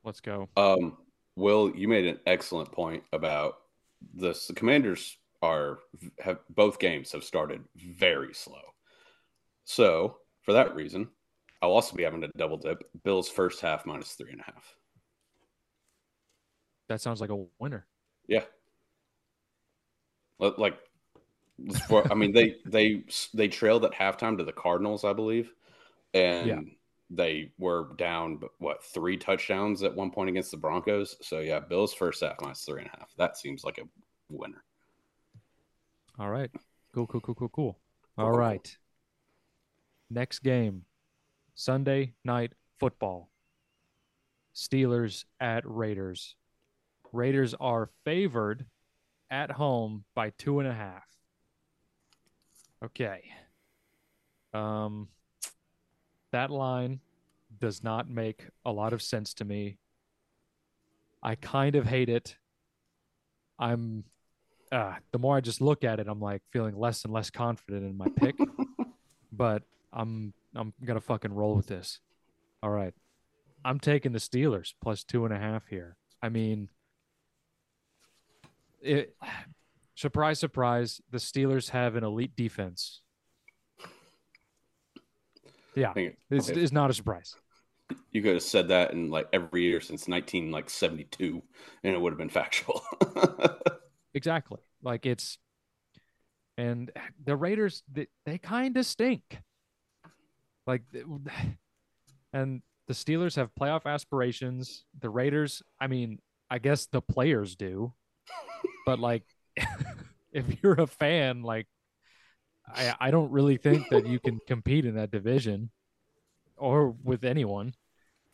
[0.03, 0.47] Let's go.
[0.55, 0.97] Um,
[1.35, 3.55] Will, you made an excellent point about
[4.13, 4.47] this.
[4.47, 5.79] The Commanders are
[6.19, 8.61] have both games have started very slow.
[9.65, 11.09] So for that reason,
[11.61, 12.83] I'll also be having to double dip.
[13.03, 14.75] Bills first half minus three and a half.
[16.87, 17.85] That sounds like a winner.
[18.27, 18.43] Yeah.
[20.39, 20.77] Li- Like,
[22.09, 25.53] I mean, they they they trailed at halftime to the Cardinals, I believe,
[26.13, 26.59] and Yeah.
[27.09, 31.17] They were down what three touchdowns at one point against the Broncos.
[31.21, 33.13] So yeah, Bills first half minus three and a half.
[33.17, 33.83] That seems like a
[34.29, 34.63] winner.
[36.19, 36.51] All right.
[36.93, 37.79] Cool, cool, cool, cool, cool.
[38.17, 38.77] All right.
[40.09, 40.85] Next game
[41.55, 43.29] Sunday night football.
[44.55, 46.35] Steelers at Raiders.
[47.13, 48.65] Raiders are favored
[49.31, 51.05] at home by two and a half.
[52.83, 53.21] Okay.
[54.53, 55.07] Um,
[56.31, 56.99] that line
[57.59, 59.77] does not make a lot of sense to me.
[61.21, 62.37] I kind of hate it.
[63.57, 64.05] I'm
[64.71, 67.83] uh, the more I just look at it, I'm like feeling less and less confident
[67.83, 68.35] in my pick.
[69.31, 71.99] but I'm I'm gonna fucking roll with this.
[72.61, 72.93] All right.
[73.65, 75.97] I'm taking the Steelers plus two and a half here.
[76.21, 76.69] I mean
[78.81, 79.15] it
[79.95, 83.01] surprise, surprise, the Steelers have an elite defense.
[85.75, 87.35] Yeah, I think this if- is not a surprise.
[88.11, 91.41] you could have said that in like every year since 19 like 72
[91.83, 92.83] and it would have been factual.
[94.15, 94.59] Exactly.
[94.81, 95.37] Like it's,
[96.57, 96.91] and
[97.23, 99.39] the Raiders, they, they kind of stink.
[100.65, 100.81] Like,
[102.33, 104.83] and the Steelers have playoff aspirations.
[104.99, 107.93] The Raiders, I mean, I guess the players do,
[108.85, 109.23] but like,
[110.33, 111.67] if you're a fan, like,
[112.73, 115.69] I, I don't really think that you can compete in that division
[116.57, 117.73] or with anyone.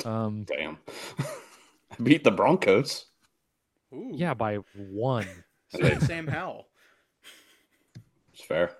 [0.03, 0.77] Um, Damn.
[2.03, 3.05] Beat the Broncos.
[3.93, 4.11] Ooh.
[4.13, 5.27] yeah, by one.
[5.69, 6.67] So did Sam Howell.
[8.33, 8.71] It's fair.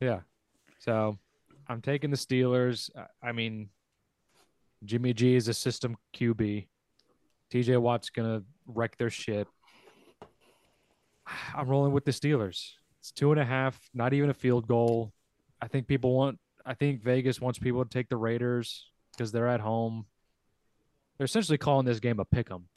[0.00, 0.20] Yeah.
[0.78, 1.18] So
[1.68, 2.90] I'm taking the Steelers.
[2.96, 3.68] I- I mean,
[4.84, 6.66] Jimmy G is a system QB.
[7.52, 9.46] TJ Watt's going to wreck their shit.
[11.54, 12.72] I'm rolling with the Steelers.
[13.02, 15.12] It's two and a half, not even a field goal.
[15.60, 19.48] I think people want, I think Vegas wants people to take the Raiders because they're
[19.48, 20.06] at home.
[21.18, 22.68] They're essentially calling this game a pick 'em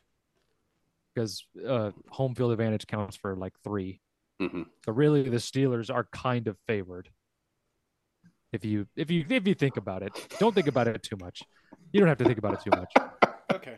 [1.14, 4.02] because uh, home field advantage counts for like three.
[4.40, 7.10] hmm But really, the Steelers are kind of favored.
[8.52, 11.44] If you if you if you think about it, don't think about it too much.
[11.92, 12.92] You don't have to think about it too much.
[13.54, 13.78] Okay.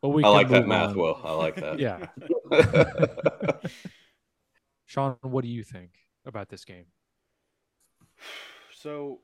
[0.00, 0.96] But we I like that math, on.
[0.96, 1.20] Will.
[1.24, 1.78] I like that.
[1.80, 2.06] Yeah,
[4.90, 5.92] Sean, what do you think
[6.26, 6.86] about this game?
[8.74, 9.20] So,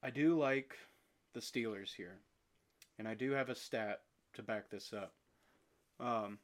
[0.00, 0.76] I do like
[1.34, 2.20] the Steelers here,
[3.00, 4.02] and I do have a stat
[4.34, 5.14] to back this up.
[5.98, 6.38] Um,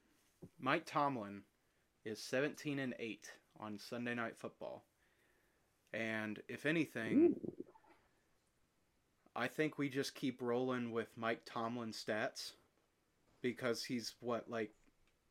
[0.58, 1.42] Mike Tomlin
[2.04, 4.84] is 17 and 8 on Sunday Night Football,
[5.92, 7.36] and if anything,
[9.36, 12.54] I think we just keep rolling with Mike Tomlin stats
[13.40, 14.72] because he's what like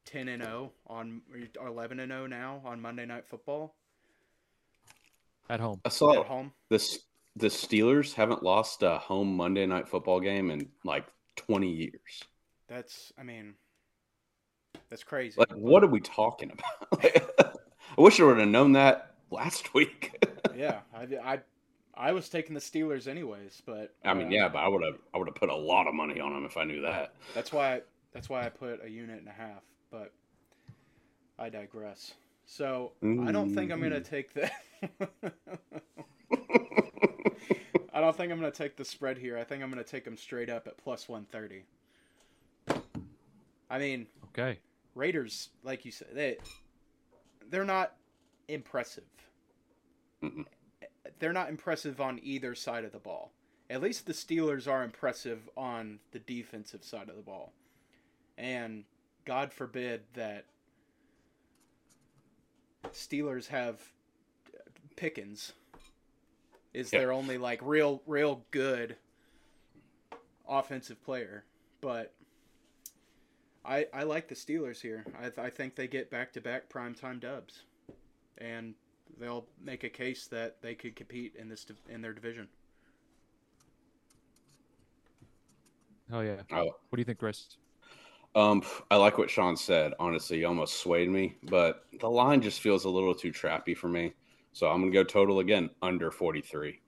[0.06, 1.22] 10 and 0 on
[1.60, 3.76] or 11 and 0 now on Monday Night Football
[5.50, 6.52] At home, I saw at home.
[6.70, 7.00] this.
[7.36, 11.04] The Steelers haven't lost a home Monday night football game in like
[11.38, 12.24] 20 years.
[12.68, 13.56] That's I mean
[14.90, 15.40] that's crazy.
[15.40, 17.04] Like, what are we talking about?
[17.98, 20.24] I wish I would have known that last week.
[20.56, 21.40] yeah, I, I
[21.96, 24.98] I was taking the Steelers anyways, but I mean, uh, yeah, but I would have,
[25.14, 27.14] I would have put a lot of money on them if I knew that.
[27.34, 27.82] That's why
[28.14, 30.12] that's why I put a unit and a half, but
[31.38, 32.16] I digress.
[32.46, 34.10] So I don't think I'm gonna Mm.
[34.10, 34.52] take the.
[37.94, 39.38] I don't think I'm gonna take the spread here.
[39.38, 41.64] I think I'm gonna take them straight up at plus one thirty.
[43.70, 44.60] I mean, okay.
[44.96, 46.38] Raiders, like you said, they
[47.50, 47.94] they're not
[48.48, 49.04] impressive.
[50.24, 50.46] Mm-mm.
[51.20, 53.32] They're not impressive on either side of the ball.
[53.70, 57.54] At least the Steelers are impressive on the defensive side of the ball.
[58.38, 58.86] And
[59.26, 60.46] God forbid that
[62.92, 63.80] Steelers have
[64.96, 65.54] Pickens
[66.74, 67.00] is Yeah.
[67.00, 68.98] their only like real real good
[70.48, 71.46] offensive player.
[71.82, 72.14] But
[73.66, 75.06] I I like the Steelers here.
[75.20, 77.64] I I think they get back to back primetime dubs,
[78.38, 78.76] and
[79.18, 82.48] they'll make a case that they could compete in this div- in their division.
[86.10, 86.42] Hell yeah.
[86.52, 87.58] Oh, What do you think, Chris?
[88.36, 89.94] Um, I like what Sean said.
[90.00, 93.88] Honestly, he almost swayed me, but the line just feels a little too trappy for
[93.90, 94.14] me.
[94.54, 96.80] So I'm gonna go total again under 43.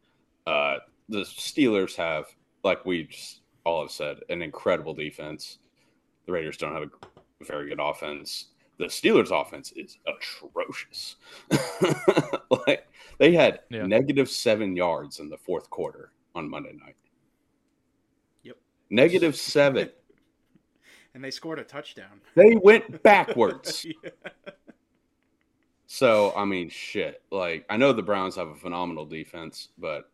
[0.48, 0.78] Uh,
[1.10, 2.26] the Steelers have,
[2.64, 5.60] like we just all have said, an incredible defense.
[6.26, 8.48] The Raiders don't have a very good offense.
[8.78, 11.16] The Steelers' offense is atrocious.
[12.68, 12.88] like
[13.20, 13.86] they had Yeah.
[13.86, 16.96] negative seven yards in the fourth quarter on Monday night.
[18.44, 18.58] Yep.
[18.90, 19.90] Negative seven.
[21.16, 22.22] And they scored a touchdown.
[22.36, 23.86] They went backwards.
[23.86, 24.12] Yeah.
[25.88, 27.24] So I mean, shit.
[27.32, 30.12] Like I know the Browns have a phenomenal defense, but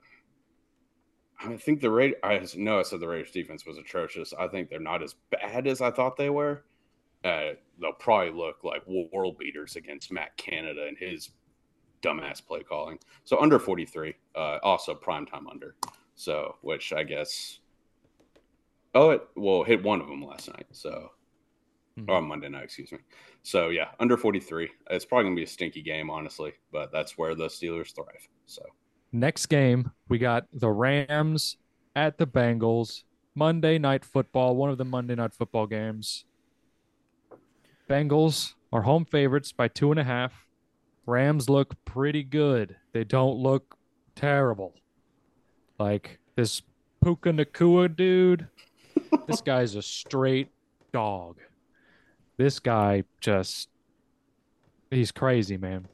[1.44, 2.20] I think the Raiders.
[2.24, 4.32] I know I said the Raiders' defense was atrocious.
[4.38, 6.66] I think they're not as bad as I thought they were.
[7.24, 11.32] Uh, they'll probably look like world beaters against Matt Canada and his
[12.04, 13.00] dumbass play calling.
[13.24, 14.14] So under forty three.
[14.36, 15.74] Uh, also prime time under.
[16.14, 17.61] So which I guess.
[18.94, 20.66] Oh, it well hit one of them last night.
[20.72, 21.12] So
[21.98, 22.10] Mhm.
[22.10, 23.00] or on Monday night, excuse me.
[23.44, 24.70] So yeah, under 43.
[24.90, 28.28] It's probably gonna be a stinky game, honestly, but that's where the Steelers thrive.
[28.46, 28.64] So
[29.14, 31.58] Next game, we got the Rams
[31.98, 33.04] at the Bengals.
[33.36, 36.24] Monday night football, one of the Monday night football games.
[37.90, 40.48] Bengals are home favorites by two and a half.
[41.06, 42.78] Rams look pretty good.
[42.94, 43.78] They don't look
[44.16, 44.76] terrible.
[45.78, 46.62] Like this
[47.04, 48.48] Puka Nacua dude,
[49.28, 50.50] this guy's a straight
[50.92, 51.38] dog.
[52.38, 53.70] This guy just,
[54.90, 55.88] he's crazy, man.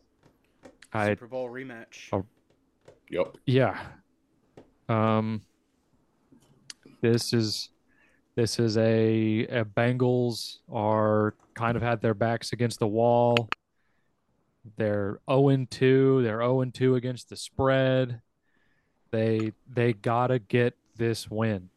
[0.93, 2.10] I Super Bowl rematch.
[2.13, 2.25] Oh.
[3.10, 3.38] Yep.
[3.45, 3.80] yeah.
[4.89, 5.41] Um
[7.01, 7.69] this is
[8.36, 13.49] this is a, a Bengals are kind of had their backs against the wall.
[14.77, 16.21] They're 0 2.
[16.23, 18.21] They're 0 2 against the spread.
[19.12, 21.69] They they gotta get this win.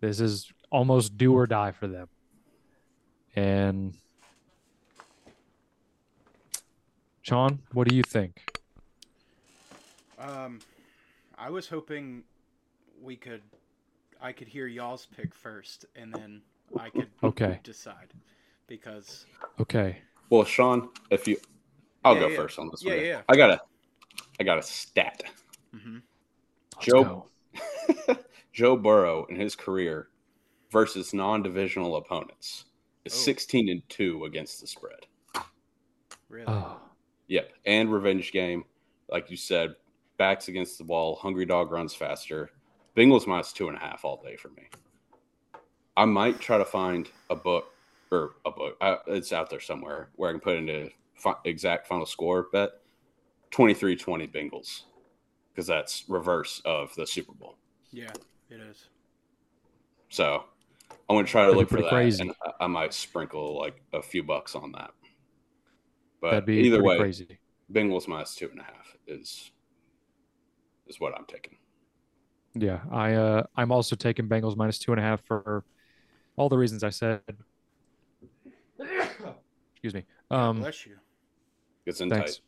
[0.00, 2.08] This is almost do or die for them.
[3.34, 3.94] And
[7.22, 8.42] Sean, what do you think?
[10.18, 10.60] Um,
[11.36, 12.24] I was hoping
[13.02, 13.42] we could,
[14.20, 16.42] I could hear y'all's pick first, and then
[16.76, 17.60] I could Okay.
[17.64, 18.14] decide,
[18.66, 19.26] because
[19.60, 19.98] Okay.
[20.30, 21.38] Well, Sean, if you,
[22.04, 22.36] I'll Yeah, go yeah.
[22.36, 23.04] first on this Yeah, one.
[23.04, 23.22] yeah.
[23.28, 23.60] I got a,
[24.40, 25.22] I got a stat.
[25.72, 25.98] hmm
[26.80, 28.16] Joe- go.
[28.52, 30.08] Joe Burrow in his career
[30.70, 32.64] versus non-divisional opponents
[33.04, 33.16] is Oh.
[33.16, 35.06] 16 and two against the spread.
[36.28, 36.80] really, Oh,
[37.28, 38.64] Yep, and revenge game,
[39.08, 39.74] like you said,
[40.16, 41.16] backs against the wall.
[41.16, 42.50] Hungry dog runs faster.
[42.96, 44.68] Bengals minus two and a half all day for me.
[45.96, 47.72] I might try to find a book
[48.10, 48.76] or a book.
[48.80, 52.70] Uh, it's out there somewhere where I can put into fi- exact final score bet
[53.50, 54.82] 23-20 Bengals
[55.52, 57.56] because that's reverse of the Super Bowl.
[57.92, 58.12] yeah,
[58.50, 58.88] it is.
[60.10, 60.44] So
[61.08, 62.22] I'm going to try to That'd look for that, crazy.
[62.22, 64.90] and I, I might sprinkle like a few bucks on that.
[66.20, 67.38] But that'd be either way, crazy.
[67.72, 69.50] Bengals minus two and a half is
[70.86, 71.56] is what I'm taking.
[72.54, 75.64] Yeah, I uh I'm also taking Bengals minus two and a half for
[76.36, 77.20] all the reasons I said.
[78.78, 80.04] Excuse me.
[80.30, 80.96] God Um, bless you.
[81.86, 82.36] It's in thanks.
[82.36, 82.40] tight.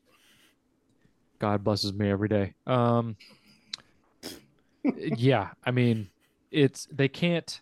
[1.38, 2.54] God blesses me every day.
[2.66, 3.16] Um,
[4.96, 6.10] yeah, I mean,
[6.50, 7.60] it's they can't,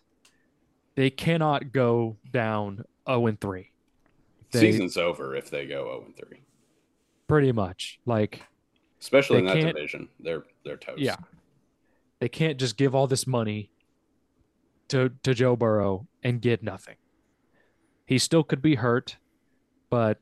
[0.97, 3.71] they cannot go down zero and three.
[4.51, 6.41] They Season's over if they go 0 and 3.
[7.27, 8.41] pretty much like
[8.99, 10.09] Especially in that division.
[10.19, 10.99] They're they're toast.
[10.99, 11.17] yeah,
[12.19, 13.69] they can't just give all this money
[14.87, 16.95] to to Joe Burrow and get nothing.
[18.05, 19.17] He still could be hurt,
[19.91, 20.17] but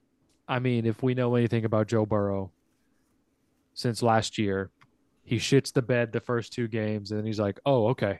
[0.47, 2.51] I mean, if we know anything about Joe Burrow
[3.75, 4.71] since last year,
[5.23, 8.19] he shits the bed the first two games and then he's like, "Oh, okay.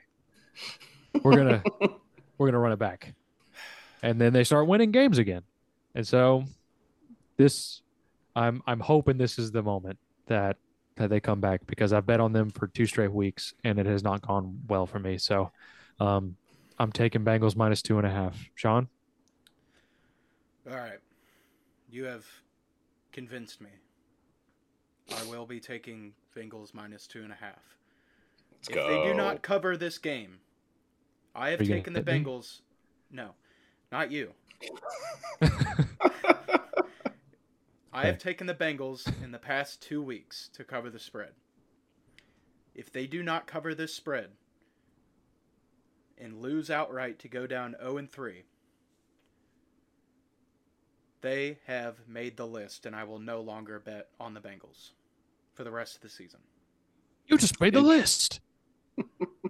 [1.22, 1.90] We're going to
[2.38, 3.14] we're going to run it back."
[4.02, 5.42] And then they start winning games again.
[5.94, 6.44] And so
[7.36, 7.82] this
[8.36, 10.58] I'm I'm hoping this is the moment that
[10.96, 13.86] that they come back because I've bet on them for two straight weeks and it
[13.86, 15.18] has not gone well for me.
[15.18, 15.50] So
[16.00, 16.36] um,
[16.78, 18.38] I'm taking Bengals minus two and a half.
[18.54, 18.88] Sean?
[20.68, 20.98] All right,
[21.90, 22.26] you have
[23.12, 23.70] convinced me.
[25.16, 27.76] I will be taking Bengals minus two and a half.
[28.52, 28.88] Let's if go.
[28.88, 30.40] they do not cover this game,
[31.36, 32.24] I have Are you gonna taken the hit me?
[32.24, 32.60] Bengals.
[33.10, 33.34] No,
[33.92, 34.32] not you.
[37.92, 41.32] I have taken the Bengals in the past two weeks to cover the spread.
[42.74, 44.30] If they do not cover this spread
[46.18, 48.44] and lose outright to go down 0 and 3,
[51.22, 54.90] they have made the list, and I will no longer bet on the Bengals
[55.54, 56.40] for the rest of the season.
[57.26, 58.40] You just made the list.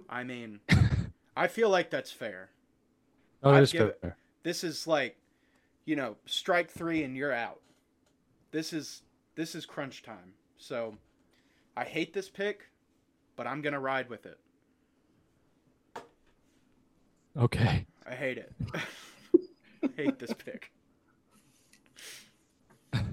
[0.09, 0.61] I mean,
[1.37, 2.49] I feel like that's fair.
[3.43, 4.17] Oh, that is it- fair.
[4.43, 5.17] This is like,
[5.85, 7.61] you know, strike three and you're out.
[8.51, 9.03] This is
[9.35, 10.33] this is crunch time.
[10.57, 10.97] So,
[11.75, 12.69] I hate this pick,
[13.35, 14.39] but I'm gonna ride with it.
[17.37, 17.85] Okay.
[18.07, 18.51] I hate it.
[19.95, 20.71] hate this pick.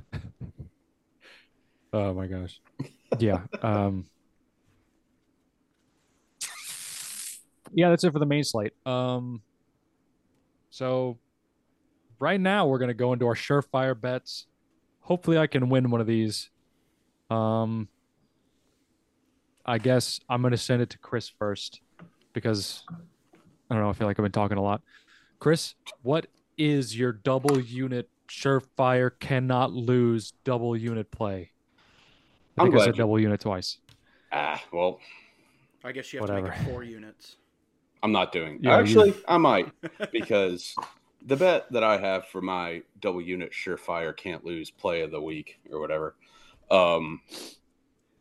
[1.92, 2.60] Oh my gosh.
[3.20, 3.42] Yeah.
[3.62, 4.06] Um
[7.74, 8.72] Yeah, that's it for the main slate.
[8.87, 9.42] Um
[10.70, 11.18] so
[12.18, 14.46] right now we're gonna go into our surefire bets.
[15.00, 16.50] Hopefully I can win one of these.
[17.30, 17.88] Um
[19.66, 21.81] I guess I'm gonna send it to Chris first
[22.33, 24.83] because I don't know, I feel like I've been talking a lot.
[25.38, 31.50] Chris, what is your double unit surefire cannot lose double unit play?
[32.56, 33.79] I I'm think I glad said you- double unit twice.
[34.33, 34.98] Ah, well,
[35.85, 37.37] I guess you have to make it four units.
[38.05, 38.59] I'm not doing.
[38.63, 39.73] Yeah, Actually, I might
[40.13, 40.77] because
[41.25, 45.23] the bet that I have for my double unit surefire can't lose play of the
[45.23, 46.15] week or whatever
[46.71, 47.23] um,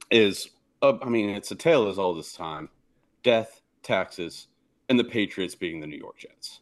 [0.10, 0.50] is
[0.82, 2.70] uh, I mean it's a tale as old as time:
[3.24, 4.48] death, taxes,
[4.88, 6.62] and the Patriots being the New York Jets.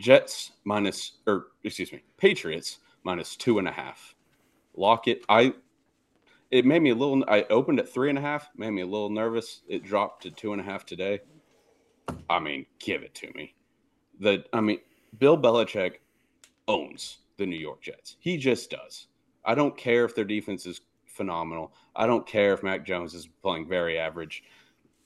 [0.00, 4.16] Jets minus or excuse me, Patriots minus two and a half.
[4.76, 5.22] Lock it.
[5.28, 5.54] I.
[6.50, 7.22] It made me a little.
[7.28, 8.48] I opened at three and a half.
[8.56, 9.60] Made me a little nervous.
[9.68, 11.20] It dropped to two and a half today.
[12.30, 13.54] I mean, give it to me.
[14.20, 14.80] The I mean,
[15.18, 15.94] Bill Belichick
[16.66, 18.16] owns the New York Jets.
[18.20, 19.06] He just does.
[19.44, 21.72] I don't care if their defense is phenomenal.
[21.96, 24.44] I don't care if Mac Jones is playing very average.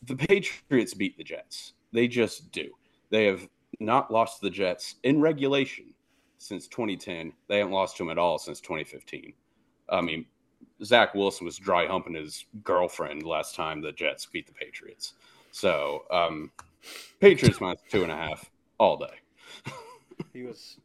[0.02, 1.74] The Patriots beat the Jets.
[1.92, 2.70] They just do.
[3.10, 3.48] They have
[3.78, 5.94] not lost the Jets in regulation
[6.38, 7.32] since 2010.
[7.48, 9.32] They haven't lost to them at all since 2015.
[9.88, 10.26] I mean,
[10.84, 15.14] Zach Wilson was dry humping his girlfriend last time the Jets beat the Patriots.
[15.52, 16.50] So, um,
[17.20, 19.72] Patriots minus two and a half all day.
[20.32, 20.78] He was.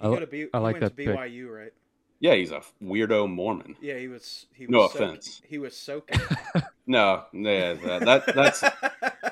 [0.00, 0.46] I He li- got a B.
[0.52, 1.08] I he like went that to pick.
[1.16, 1.72] BYU, right?
[2.20, 3.74] Yeah, he's a weirdo Mormon.
[3.80, 4.46] Yeah, he was.
[4.54, 5.42] He was No soak- offense.
[5.44, 6.20] He was soaking.
[6.84, 8.60] No, yeah, that, that that's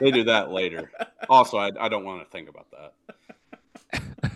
[0.01, 0.89] they do that later.
[1.29, 4.31] Also, I, I don't want to think about that.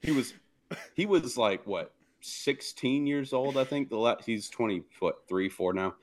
[0.00, 0.32] He was
[0.94, 3.88] he was like what 16 years old, I think.
[3.90, 5.96] The last he's 20 what three, four now.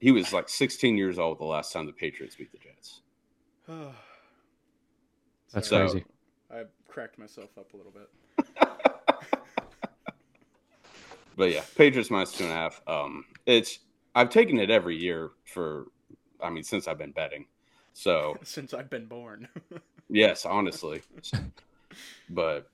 [0.00, 2.67] He was like 16 years old the last time the Patriots beat the Jets.
[5.52, 5.88] That's Sorry.
[5.88, 6.04] crazy.
[6.50, 8.08] I cracked myself up a little bit.
[11.36, 12.82] But yeah, Patriots minus two and a half.
[12.88, 13.78] Um, it's
[14.16, 15.84] I've taken it every year for,
[16.42, 17.46] I mean, since I've been betting.
[17.92, 19.46] So Since I've been born.
[20.10, 21.00] yes, honestly,
[22.28, 22.68] but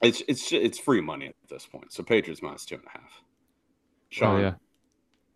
[0.00, 1.92] it's it's it's free money at this point.
[1.92, 3.20] So Patriots minus two and a half.
[4.10, 4.54] Sean, Oh yeah.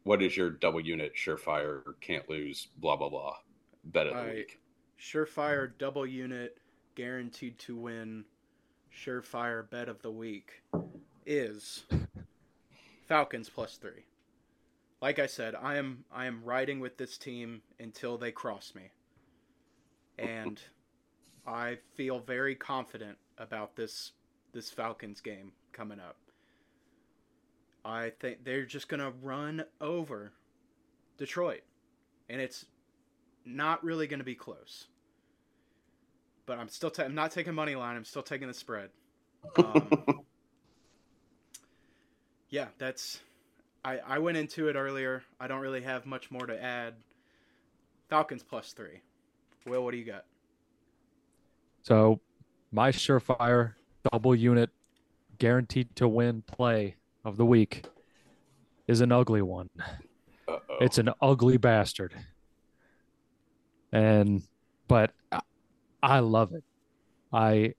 [0.04, 3.34] what is your double unit surefire can't lose blah blah blah
[3.86, 4.60] bet of the I- week?
[5.00, 6.58] Surefire double unit,
[6.94, 8.24] guaranteed to win.
[8.92, 10.62] Surefire bet of the week
[11.26, 11.84] is
[13.06, 14.06] Falcons plus three.
[15.02, 18.90] Like I said, I am I am riding with this team until they cross me,
[20.18, 20.60] and
[21.46, 24.12] I feel very confident about this
[24.52, 26.16] this Falcons game coming up.
[27.84, 30.32] I think they're just gonna run over
[31.18, 31.62] Detroit,
[32.30, 32.64] and it's
[33.46, 34.86] not really going to be close.
[36.44, 37.96] But I'm still ta- I'm not taking money line.
[37.96, 38.90] I'm still taking the spread.
[39.56, 39.88] Um,
[42.50, 43.20] yeah, that's.
[43.84, 45.22] I I went into it earlier.
[45.40, 46.94] I don't really have much more to add.
[48.08, 49.00] Falcons plus three.
[49.66, 50.24] Will, what do you got?
[51.82, 52.20] So
[52.70, 53.74] my surefire
[54.12, 54.70] double unit
[55.38, 57.84] guaranteed to win play of the week
[58.86, 59.70] is an ugly one.
[60.48, 60.76] Uh-oh.
[60.80, 62.14] It's an ugly bastard.
[63.96, 64.42] And
[64.88, 65.40] but I-
[66.02, 66.64] I love it.
[67.32, 67.74] I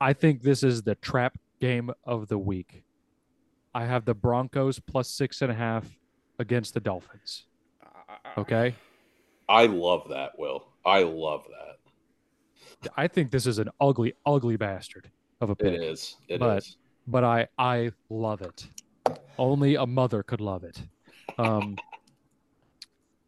[0.00, 2.84] I think this is the trap game of the week.
[3.74, 5.88] I have the Broncos plus six and a half
[6.38, 7.46] against the Dolphins.
[8.36, 8.74] Okay.
[9.48, 10.38] I love that.
[10.38, 12.90] Will I love that?
[12.96, 15.10] I think this is an ugly, ugly bastard
[15.40, 15.80] of a It pick.
[15.80, 16.16] is.
[16.28, 16.38] It is.
[16.40, 16.64] But-
[17.06, 18.66] but I I love it.
[19.38, 20.82] Only a mother could love it.
[21.38, 21.76] Um,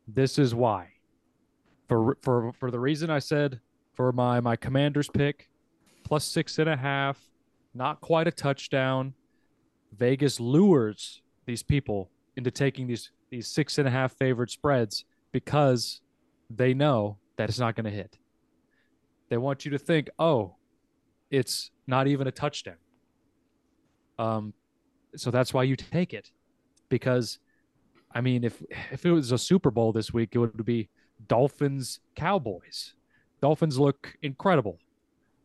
[0.08, 0.92] this is why.
[1.88, 3.60] For for for the reason I said
[3.94, 5.48] for my my Commanders pick,
[6.04, 7.18] plus six and a half,
[7.74, 9.14] not quite a touchdown.
[9.96, 16.00] Vegas lures these people into taking these these six and a half favored spreads because
[16.50, 18.18] they know that it's not going to hit.
[19.28, 20.56] They want you to think, oh,
[21.30, 22.76] it's not even a touchdown.
[24.18, 24.54] Um,
[25.16, 26.30] so that's why you take it,
[26.88, 27.38] because,
[28.14, 28.62] I mean, if
[28.92, 30.88] if it was a Super Bowl this week, it would be
[31.26, 32.94] Dolphins Cowboys.
[33.40, 34.78] Dolphins look incredible.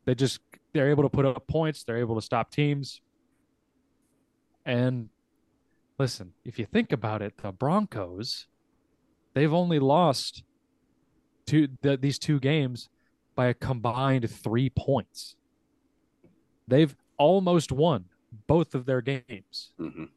[0.06, 0.40] They just
[0.74, 1.84] they're able to put up points.
[1.84, 3.02] They're able to stop teams.
[4.66, 5.10] And
[5.98, 8.48] listen, if you think about it, the Broncos,
[9.34, 10.44] they've only lost
[11.46, 12.90] two th- these two games
[13.36, 15.36] by a combined three points.
[16.68, 18.06] They've almost won
[18.48, 19.72] both of their games.
[19.80, 20.10] Mhm.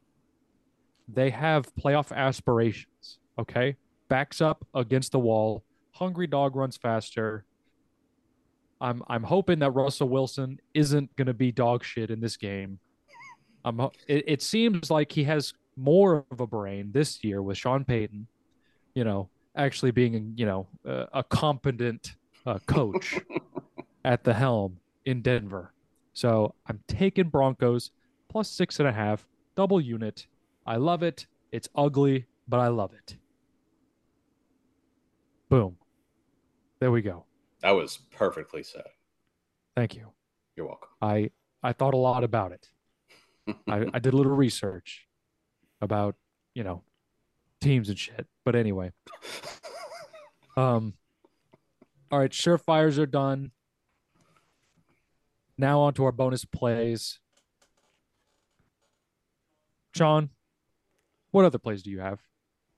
[1.07, 3.19] They have playoff aspirations.
[3.37, 3.77] Okay.
[4.15, 5.65] Backs up against the wall.
[5.91, 7.43] Hungry dog runs faster.
[8.79, 12.79] I'm I'm hoping that Russell Wilson isn't going to be dog shit in this game.
[13.65, 17.83] I'm it, it seems like he has more of a brain this year with Sean
[17.83, 18.25] Payton,
[18.93, 23.19] you know, actually being you know a, a competent uh, coach
[24.05, 25.73] at the helm in Denver.
[26.13, 27.91] So I'm taking Broncos
[28.29, 30.25] plus six and a half, double unit.
[30.65, 31.27] I love it.
[31.51, 33.17] It's ugly, but I love it.
[35.49, 35.77] Boom.
[36.79, 37.25] There we go.
[37.61, 38.85] That was perfectly said.
[39.75, 40.07] Thank you.
[40.55, 40.89] You're welcome.
[41.01, 41.31] I
[41.63, 42.69] I thought a lot about it.
[43.67, 45.07] I, I did a little research
[45.81, 46.15] about,
[46.53, 46.83] you know,
[47.61, 48.27] teams and shit.
[48.43, 48.91] But anyway.
[50.57, 50.93] Um
[52.09, 53.51] all right, surefires are done.
[55.57, 57.19] Now on to our bonus plays.
[59.93, 60.29] Sean,
[61.31, 62.21] what other plays do you have?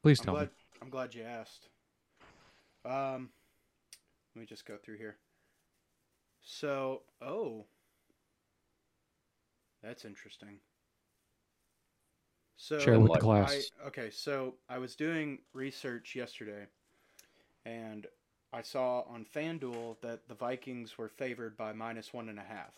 [0.01, 0.53] Please I'm tell glad, me.
[0.81, 1.69] I'm glad you asked.
[2.87, 3.29] Um,
[4.35, 5.17] let me just go through here.
[6.41, 7.65] So, oh,
[9.83, 10.59] that's interesting.
[12.55, 13.69] So Share with the class.
[13.83, 16.65] I, okay, so I was doing research yesterday,
[17.65, 18.07] and
[18.53, 22.73] I saw on FanDuel that the Vikings were favored by minus one and a half,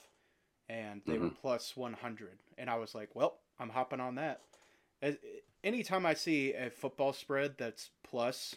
[0.68, 2.40] and they were plus one hundred.
[2.58, 4.42] And I was like, well, I'm hopping on that.
[5.02, 5.18] As-
[5.62, 8.56] Anytime I see a football spread that's plus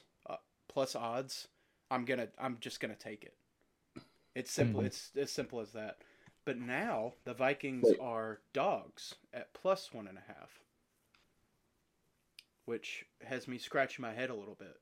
[0.72, 1.48] plus odds,
[1.90, 3.34] I'm gonna I'm just gonna take it.
[4.34, 4.82] It's simple.
[4.82, 4.86] Mhm.
[4.86, 5.98] It's as simple as that.
[6.44, 8.00] But now the Vikings Wait.
[8.00, 10.62] are dogs at plus one and a half
[12.64, 14.76] which has me scratching my head a little bit.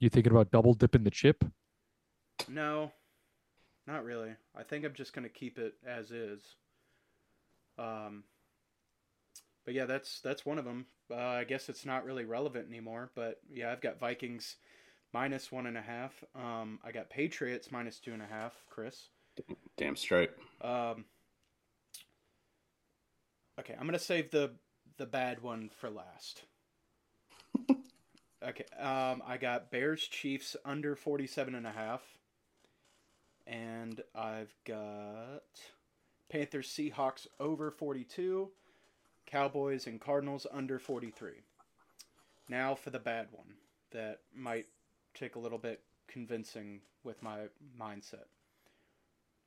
[0.00, 1.44] You thinking about double dipping the chip?
[2.48, 2.92] No,
[3.86, 4.34] not really.
[4.56, 6.56] I think I'm just gonna keep it as is.
[7.78, 8.24] Um,
[9.64, 10.86] but yeah, that's that's one of them.
[11.10, 13.10] Uh, I guess it's not really relevant anymore.
[13.14, 14.56] But yeah, I've got Vikings
[15.12, 16.12] minus one and a half.
[16.34, 18.54] Um, I got Patriots minus two and a half.
[18.68, 19.08] Chris.
[19.76, 20.30] Damn straight.
[20.60, 21.06] Um,
[23.58, 24.52] okay, I'm gonna save the
[24.96, 26.44] the bad one for last.
[28.42, 32.02] okay, um, I got Bears Chiefs under 47 and a half.
[33.46, 35.42] And I've got
[36.30, 38.50] Panthers Seahawks over 42,
[39.26, 41.32] Cowboys and Cardinals under 43.
[42.48, 43.54] Now for the bad one
[43.92, 44.66] that might
[45.14, 47.46] take a little bit convincing with my
[47.80, 48.26] mindset.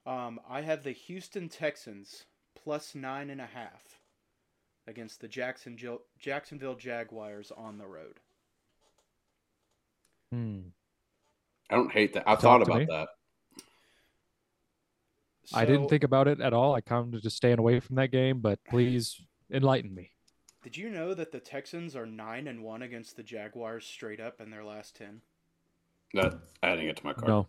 [0.05, 2.25] Um, I have the Houston Texans
[2.55, 3.99] plus nine and a half
[4.88, 8.19] against the Jacksonville Jacksonville Jaguars on the road.
[10.32, 10.59] Hmm.
[11.69, 12.23] I don't hate that.
[12.25, 12.86] I Talk thought about me.
[12.86, 13.09] that.
[15.53, 16.75] I didn't think about it at all.
[16.75, 19.21] I kind of just staying away from that game, but please
[19.52, 20.12] enlighten me.
[20.64, 24.41] Did you know that the Texans are nine and one against the Jaguars straight up
[24.41, 25.22] in their last ten,
[26.14, 27.28] That adding it to my card.
[27.28, 27.48] No.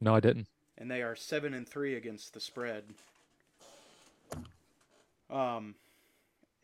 [0.00, 0.48] No, I didn't.
[0.76, 2.84] and they are seven and three against the spread.
[5.30, 5.74] Um,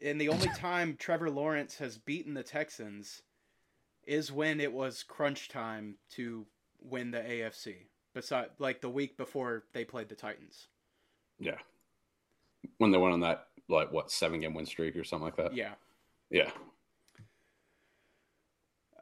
[0.03, 3.23] and the only time Trevor Lawrence has beaten the Texans
[4.07, 6.47] is when it was crunch time to
[6.83, 7.77] win the AFC.
[8.13, 10.67] Beside, like the week before they played the Titans.
[11.39, 11.59] Yeah.
[12.79, 15.55] When they went on that like what seven game win streak or something like that.
[15.55, 15.73] Yeah.
[16.31, 16.51] Yeah.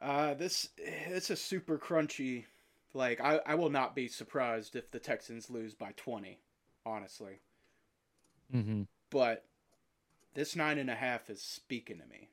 [0.01, 2.45] Uh, this it's a super crunchy.
[2.93, 6.39] Like I, I will not be surprised if the Texans lose by twenty,
[6.85, 7.39] honestly.
[8.53, 8.83] Mm-hmm.
[9.11, 9.45] But
[10.33, 12.29] this nine and a half is speaking to me.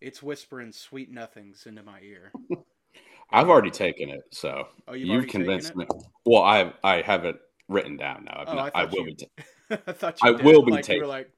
[0.00, 2.32] It's whispering sweet nothings into my ear.
[3.32, 5.76] I've already taken it, so Oh, you've you've, already taken convinced it?
[5.76, 5.86] me.
[6.24, 7.36] Well, I I have it
[7.68, 8.38] written down now.
[8.42, 9.14] I've Oh, not- I I, will you- be.
[9.16, 9.44] ta-
[9.86, 10.44] I thought you I did.
[10.44, 11.30] will be like, taking- like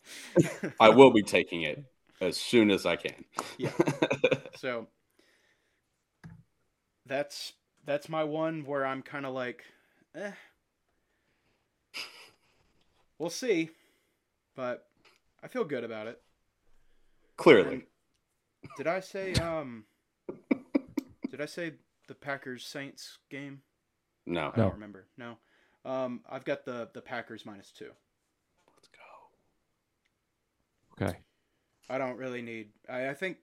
[0.80, 1.82] I will be taking it
[2.20, 3.24] as soon as I can.
[3.58, 3.70] Yeah.
[4.56, 4.88] So
[7.06, 7.52] that's
[7.84, 9.64] that's my one where I'm kind of like,
[10.14, 10.32] eh.
[13.18, 13.70] We'll see,
[14.56, 14.86] but
[15.42, 16.20] I feel good about it.
[17.36, 17.84] Clearly,
[18.78, 19.84] Did I say um?
[21.30, 21.74] did I say
[22.08, 23.62] the Packers Saints game?
[24.26, 24.50] no.
[24.54, 25.06] I don't remember.
[25.18, 25.36] No.
[25.84, 27.90] Um, I've got the the Packers minus two.
[28.76, 29.00] Let's go.
[31.06, 31.18] Okay.
[31.88, 32.70] I don't really need.
[32.88, 33.38] I, I think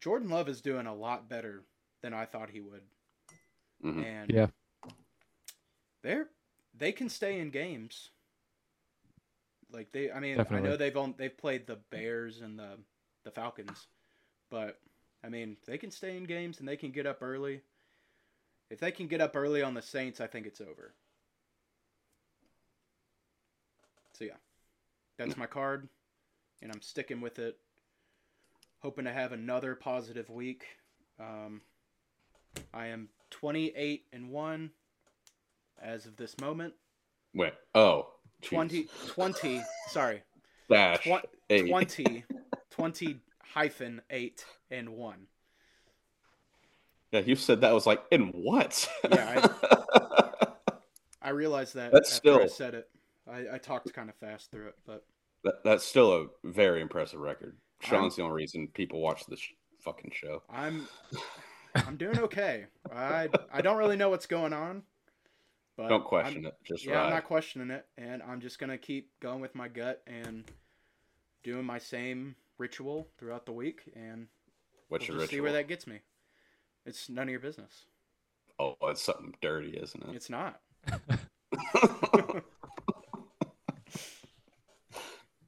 [0.00, 1.62] Jordan Love is doing a lot better
[2.02, 2.82] than I thought he would,
[3.84, 4.04] Mhm.
[4.04, 4.48] and Yeah.
[6.02, 6.28] they're
[6.74, 8.10] they can stay in games.
[9.70, 12.78] Like they, I mean, I know they've on, they've played the Bears and the
[13.24, 13.86] the Falcons,
[14.50, 14.80] but
[15.24, 17.62] I mean they can stay in games and they can get up early.
[18.70, 20.94] If they can get up early on the Saints, I think it's over.
[24.18, 24.32] So yeah,
[25.18, 25.88] that's my card,
[26.62, 27.58] and I'm sticking with it.
[28.80, 30.64] Hoping to have another positive week.
[31.20, 31.60] Um,
[32.72, 34.70] I am 28 and one
[35.82, 36.74] as of this moment.
[37.34, 37.52] Wait.
[37.74, 38.08] Oh.
[38.42, 38.48] jeez.
[38.48, 40.22] 20, 20 sorry,
[40.70, 41.68] dash twen- eight.
[41.68, 42.24] 20,
[42.70, 43.20] 20
[43.52, 45.26] hyphen 8 and 1.
[47.12, 48.88] Yeah, you said that was like in what?
[49.10, 49.46] Yeah,
[51.22, 52.88] I realized that That's after I still- said it.
[53.30, 55.04] I, I talked kind of fast through it, but
[55.44, 57.56] that, that's still a very impressive record.
[57.82, 60.42] I'm- Sean's the only reason people watch this sh- fucking show.
[60.50, 60.88] I'm
[61.74, 62.66] I'm doing okay.
[62.92, 64.82] I I don't really know what's going on.
[65.76, 66.54] But Don't question I'm, it.
[66.64, 70.02] Just Yeah, I'm not questioning it, and I'm just gonna keep going with my gut
[70.06, 70.44] and
[71.42, 74.28] doing my same ritual throughout the week, and
[74.88, 76.00] What's we'll your just see where that gets me.
[76.86, 77.84] It's none of your business.
[78.58, 80.14] Oh, it's something dirty, isn't it?
[80.16, 80.60] It's not.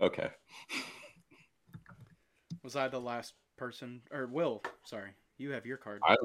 [0.01, 0.31] okay.
[2.63, 4.63] Was I the last person, or Will?
[4.85, 6.01] Sorry, you have your card.
[6.05, 6.17] I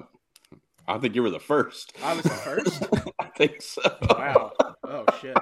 [0.87, 1.93] I think you were the first.
[2.03, 2.83] I was the first.
[3.19, 3.81] I think so.
[4.09, 4.51] Wow.
[4.83, 5.37] Oh shit.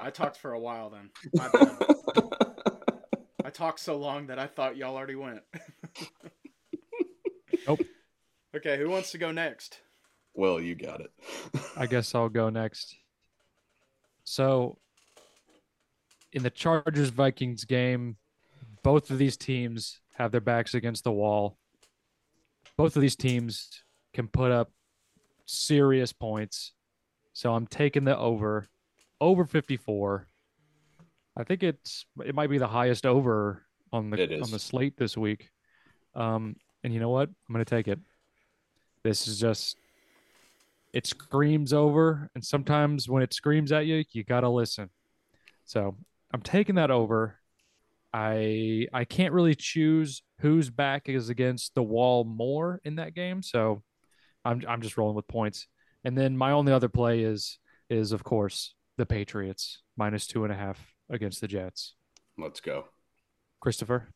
[0.00, 1.10] I talked for a while then.
[1.34, 1.76] My bad.
[1.80, 5.40] I I talked so long that I thought y'all already went.
[7.66, 7.80] Nope.
[8.56, 9.80] Okay, who wants to go next?
[10.32, 11.10] Well, you got it.
[11.76, 12.96] I guess I'll go next.
[14.24, 14.78] So,
[16.38, 18.16] in the Chargers Vikings game,
[18.84, 21.58] both of these teams have their backs against the wall.
[22.76, 23.82] Both of these teams
[24.14, 24.70] can put up
[25.46, 26.74] serious points.
[27.32, 28.68] So I'm taking the over,
[29.20, 30.28] over 54.
[31.36, 35.16] I think it's it might be the highest over on the on the slate this
[35.16, 35.50] week.
[36.14, 37.28] Um, and you know what?
[37.28, 37.98] I'm going to take it.
[39.02, 39.76] This is just
[40.92, 44.90] it screams over, and sometimes when it screams at you, you gotta listen.
[45.64, 45.96] So
[46.32, 47.38] I'm taking that over.
[48.12, 53.42] I I can't really choose whose back is against the wall more in that game,
[53.42, 53.82] so
[54.44, 55.66] I'm I'm just rolling with points.
[56.04, 57.58] And then my only other play is
[57.90, 61.94] is of course the Patriots minus two and a half against the Jets.
[62.38, 62.86] Let's go.
[63.60, 64.08] Christopher,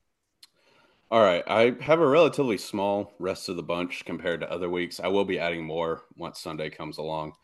[1.10, 1.44] All right.
[1.46, 4.98] I have a relatively small rest of the bunch compared to other weeks.
[5.00, 7.34] I will be adding more once Sunday comes along.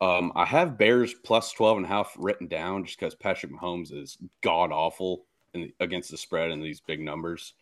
[0.00, 3.92] Um, I have Bears plus 12 and a half written down just because Patrick Mahomes
[3.92, 7.54] is god awful in, against the spread in these big numbers.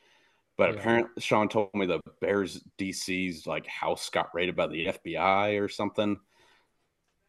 [0.56, 0.80] But Yeah.
[0.80, 5.68] apparently, Sean told me the Bears DC's like house got raided by the FBI or
[5.68, 6.18] something.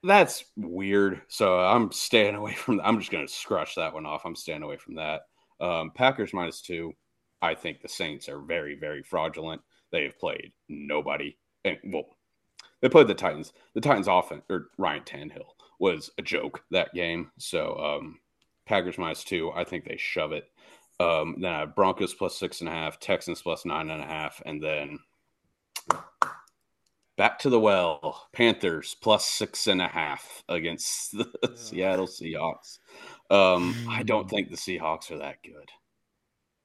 [0.03, 1.21] That's weird.
[1.27, 2.79] So I'm staying away from.
[2.83, 4.25] I'm just going to scratch that one off.
[4.25, 5.21] I'm staying away from that.
[5.59, 6.93] Um, Packers minus two.
[7.41, 9.61] I think the Saints are very, very fraudulent.
[9.91, 12.05] They have played nobody, and well,
[12.82, 13.53] they played the Titans.
[13.73, 17.32] The Titans' offense or Ryan Tannehill was a joke that game.
[17.38, 18.19] So um,
[18.65, 19.51] Packers minus two.
[19.51, 20.49] I think they shove it.
[20.99, 24.05] Um, then I have Broncos plus six and a half, Texans plus nine and a
[24.05, 24.99] half, and then
[27.17, 28.28] back to the well.
[28.34, 31.51] Panthers plus six and a half against the Ugh.
[31.55, 32.80] Seattle Seahawks.
[33.30, 35.69] Um, I don't think the Seahawks are that good.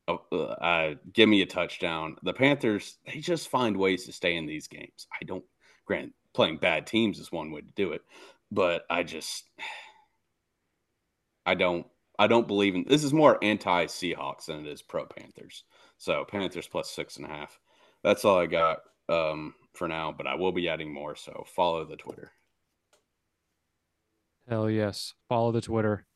[0.08, 2.16] Oh, uh, give me a touchdown.
[2.22, 5.06] The Panthers, they just find ways to stay in these games.
[5.12, 5.44] I don't
[5.90, 8.02] grant playing bad teams is one way to do it,
[8.52, 9.50] but I just
[11.44, 11.84] I don't
[12.16, 15.64] I don't believe in this is more anti Seahawks than it is pro Panthers.
[15.98, 17.58] So Panthers plus six and a half.
[18.04, 21.16] That's all I got um, for now, but I will be adding more.
[21.16, 22.30] So follow the Twitter.
[24.48, 26.06] hell yes, follow the Twitter.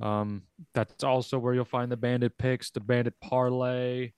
[0.00, 4.12] Um, that's also where you'll find the bandit picks, the bandit parlay,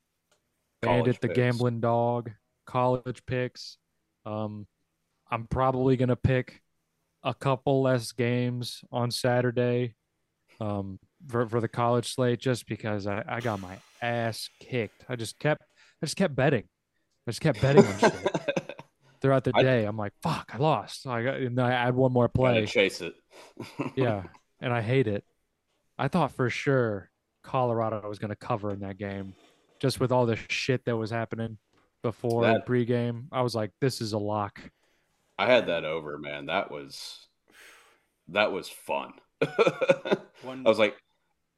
[0.80, 1.36] College bandit the picks.
[1.36, 2.30] gambling dog,
[2.66, 3.78] college picks.
[4.24, 4.66] Um,
[5.30, 6.60] I'm probably gonna pick
[7.22, 9.94] a couple less games on Saturday,
[10.60, 10.98] um,
[11.28, 15.04] for for the college slate, just because I, I got my ass kicked.
[15.08, 15.62] I just kept
[16.02, 16.64] I just kept betting.
[17.26, 18.12] I just kept betting on shit
[19.20, 19.84] throughout the day.
[19.84, 21.06] I'm like, fuck, I lost.
[21.06, 22.66] I got, and I add one more play.
[22.66, 23.14] chase it.
[23.96, 24.24] Yeah,
[24.60, 25.24] and I hate it.
[25.98, 27.10] I thought for sure
[27.42, 29.34] Colorado was going to cover in that game,
[29.78, 31.58] just with all the shit that was happening
[32.02, 33.26] before That- pregame.
[33.32, 34.60] I was like, this is a lock.
[35.38, 36.46] I had that over, man.
[36.46, 37.26] That was
[38.28, 39.14] that was fun.
[40.42, 40.96] One, I was like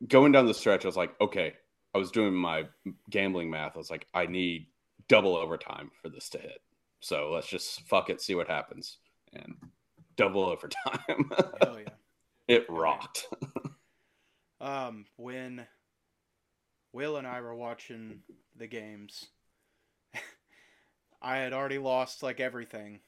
[0.06, 0.84] going down the stretch.
[0.84, 1.54] I was like, okay.
[1.94, 2.68] I was doing my
[3.10, 3.74] gambling math.
[3.74, 4.68] I was like, I need
[5.08, 6.62] double overtime for this to hit.
[7.00, 8.98] So let's just fuck it, see what happens,
[9.34, 9.56] and
[10.16, 11.00] double overtime.
[11.60, 11.88] hell yeah.
[12.48, 13.26] it rocked.
[14.60, 15.66] Um, when
[16.92, 18.20] Will and I were watching
[18.56, 19.26] the games,
[21.22, 22.98] I had already lost like everything,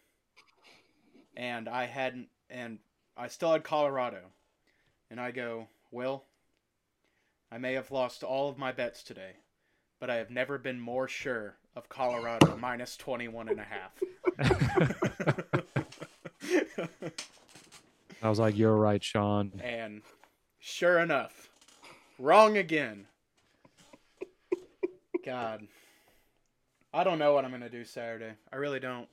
[1.37, 2.79] and I hadn't, and
[3.17, 4.21] I still had Colorado,
[5.11, 6.23] and I go, Will,
[7.51, 9.33] I may have lost all of my bets today,
[9.99, 14.01] but I have never been more sure of Colorado minus 21 and a half.
[18.23, 19.61] I was like, you're right, Sean.
[19.62, 20.03] And
[20.61, 21.51] sure enough,
[22.19, 23.07] wrong again.
[25.25, 25.67] God.
[26.95, 28.32] I don't know what I'm going to do Saturday.
[28.53, 29.09] I really don't.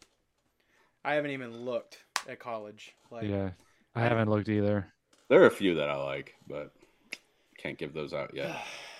[1.03, 1.97] I haven't even looked
[2.29, 2.95] at college.
[3.09, 3.49] Like, Yeah,
[3.95, 4.87] I I- haven't looked either.
[5.29, 6.73] There are a few that I like, but
[7.57, 8.55] can't give those out yet.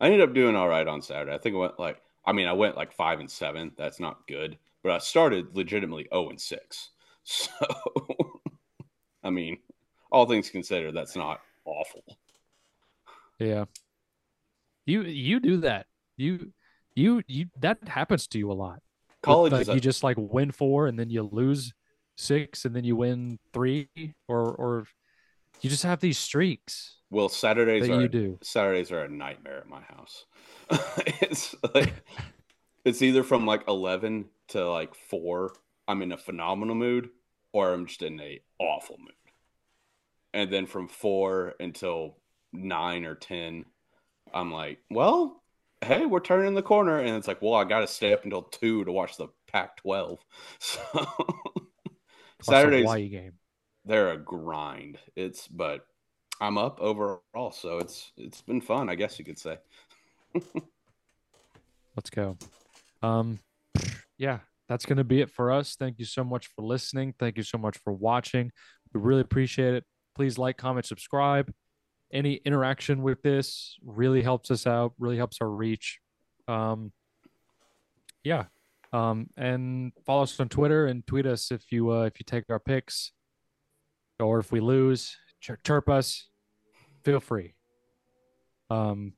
[0.00, 1.32] I ended up doing all right on Saturday.
[1.34, 3.70] I think I went like, I mean, I went like five and seven.
[3.76, 6.90] That's not good, but I started legitimately zero and six.
[7.24, 7.52] So,
[9.22, 9.58] I mean,
[10.10, 12.02] all things considered, that's not awful.
[13.38, 13.66] Yeah.
[14.86, 15.86] You you do that.
[16.16, 16.52] You
[16.94, 18.80] you you that happens to you a lot.
[19.22, 21.72] College like a, you just like win four and then you lose
[22.16, 23.88] six and then you win three
[24.28, 24.86] or or
[25.60, 28.38] you just have these streaks well, Saturdays are you do.
[28.42, 30.24] Saturdays are a nightmare at my house.
[31.20, 31.92] it's like
[32.86, 35.52] it's either from like eleven to like four.
[35.86, 37.10] I'm in a phenomenal mood,
[37.52, 39.12] or I'm just in a awful mood.
[40.32, 42.16] And then from four until
[42.50, 43.66] nine or ten,
[44.32, 45.41] I'm like, well,
[45.82, 48.42] hey, we're turning the corner, and it's like, well, I got to stay up until
[48.42, 50.18] two to watch the Pac-12.
[52.42, 53.34] So Saturdays, Hawaii game.
[53.84, 54.98] they're a grind.
[55.14, 55.86] It's but
[56.40, 59.58] I'm up overall, so it's it's been fun, I guess you could say.
[61.96, 62.36] Let's go.
[63.00, 63.38] Um,
[64.18, 65.76] yeah, that's going to be it for us.
[65.78, 67.14] Thank you so much for listening.
[67.16, 68.50] Thank you so much for watching.
[68.92, 69.84] We really appreciate it.
[70.16, 71.52] Please like, comment, subscribe.
[72.12, 75.98] Any interaction with this really helps us out, really helps our reach.
[76.46, 76.92] Um,
[78.22, 78.44] yeah.
[78.92, 82.44] Um, and follow us on Twitter and tweet us if you uh, if you take
[82.50, 83.12] our picks
[84.20, 86.28] or if we lose, chir- chirp us.
[87.02, 87.54] Feel free.
[88.68, 89.14] Um,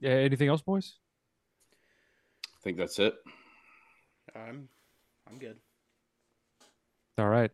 [0.00, 0.10] yeah.
[0.10, 0.98] Anything else, boys?
[2.44, 3.14] I think that's it.
[4.36, 4.68] I'm
[5.26, 5.56] I'm good.
[7.16, 7.50] All right.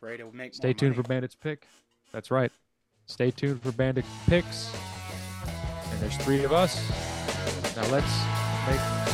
[0.00, 1.02] Ready to make Stay tuned money.
[1.04, 1.68] for Bandits pick.
[2.12, 2.52] That's right.
[3.06, 4.72] Stay tuned for Bandit picks.
[5.90, 6.76] And there's three of us.
[7.76, 8.22] Now let's
[8.68, 9.11] make.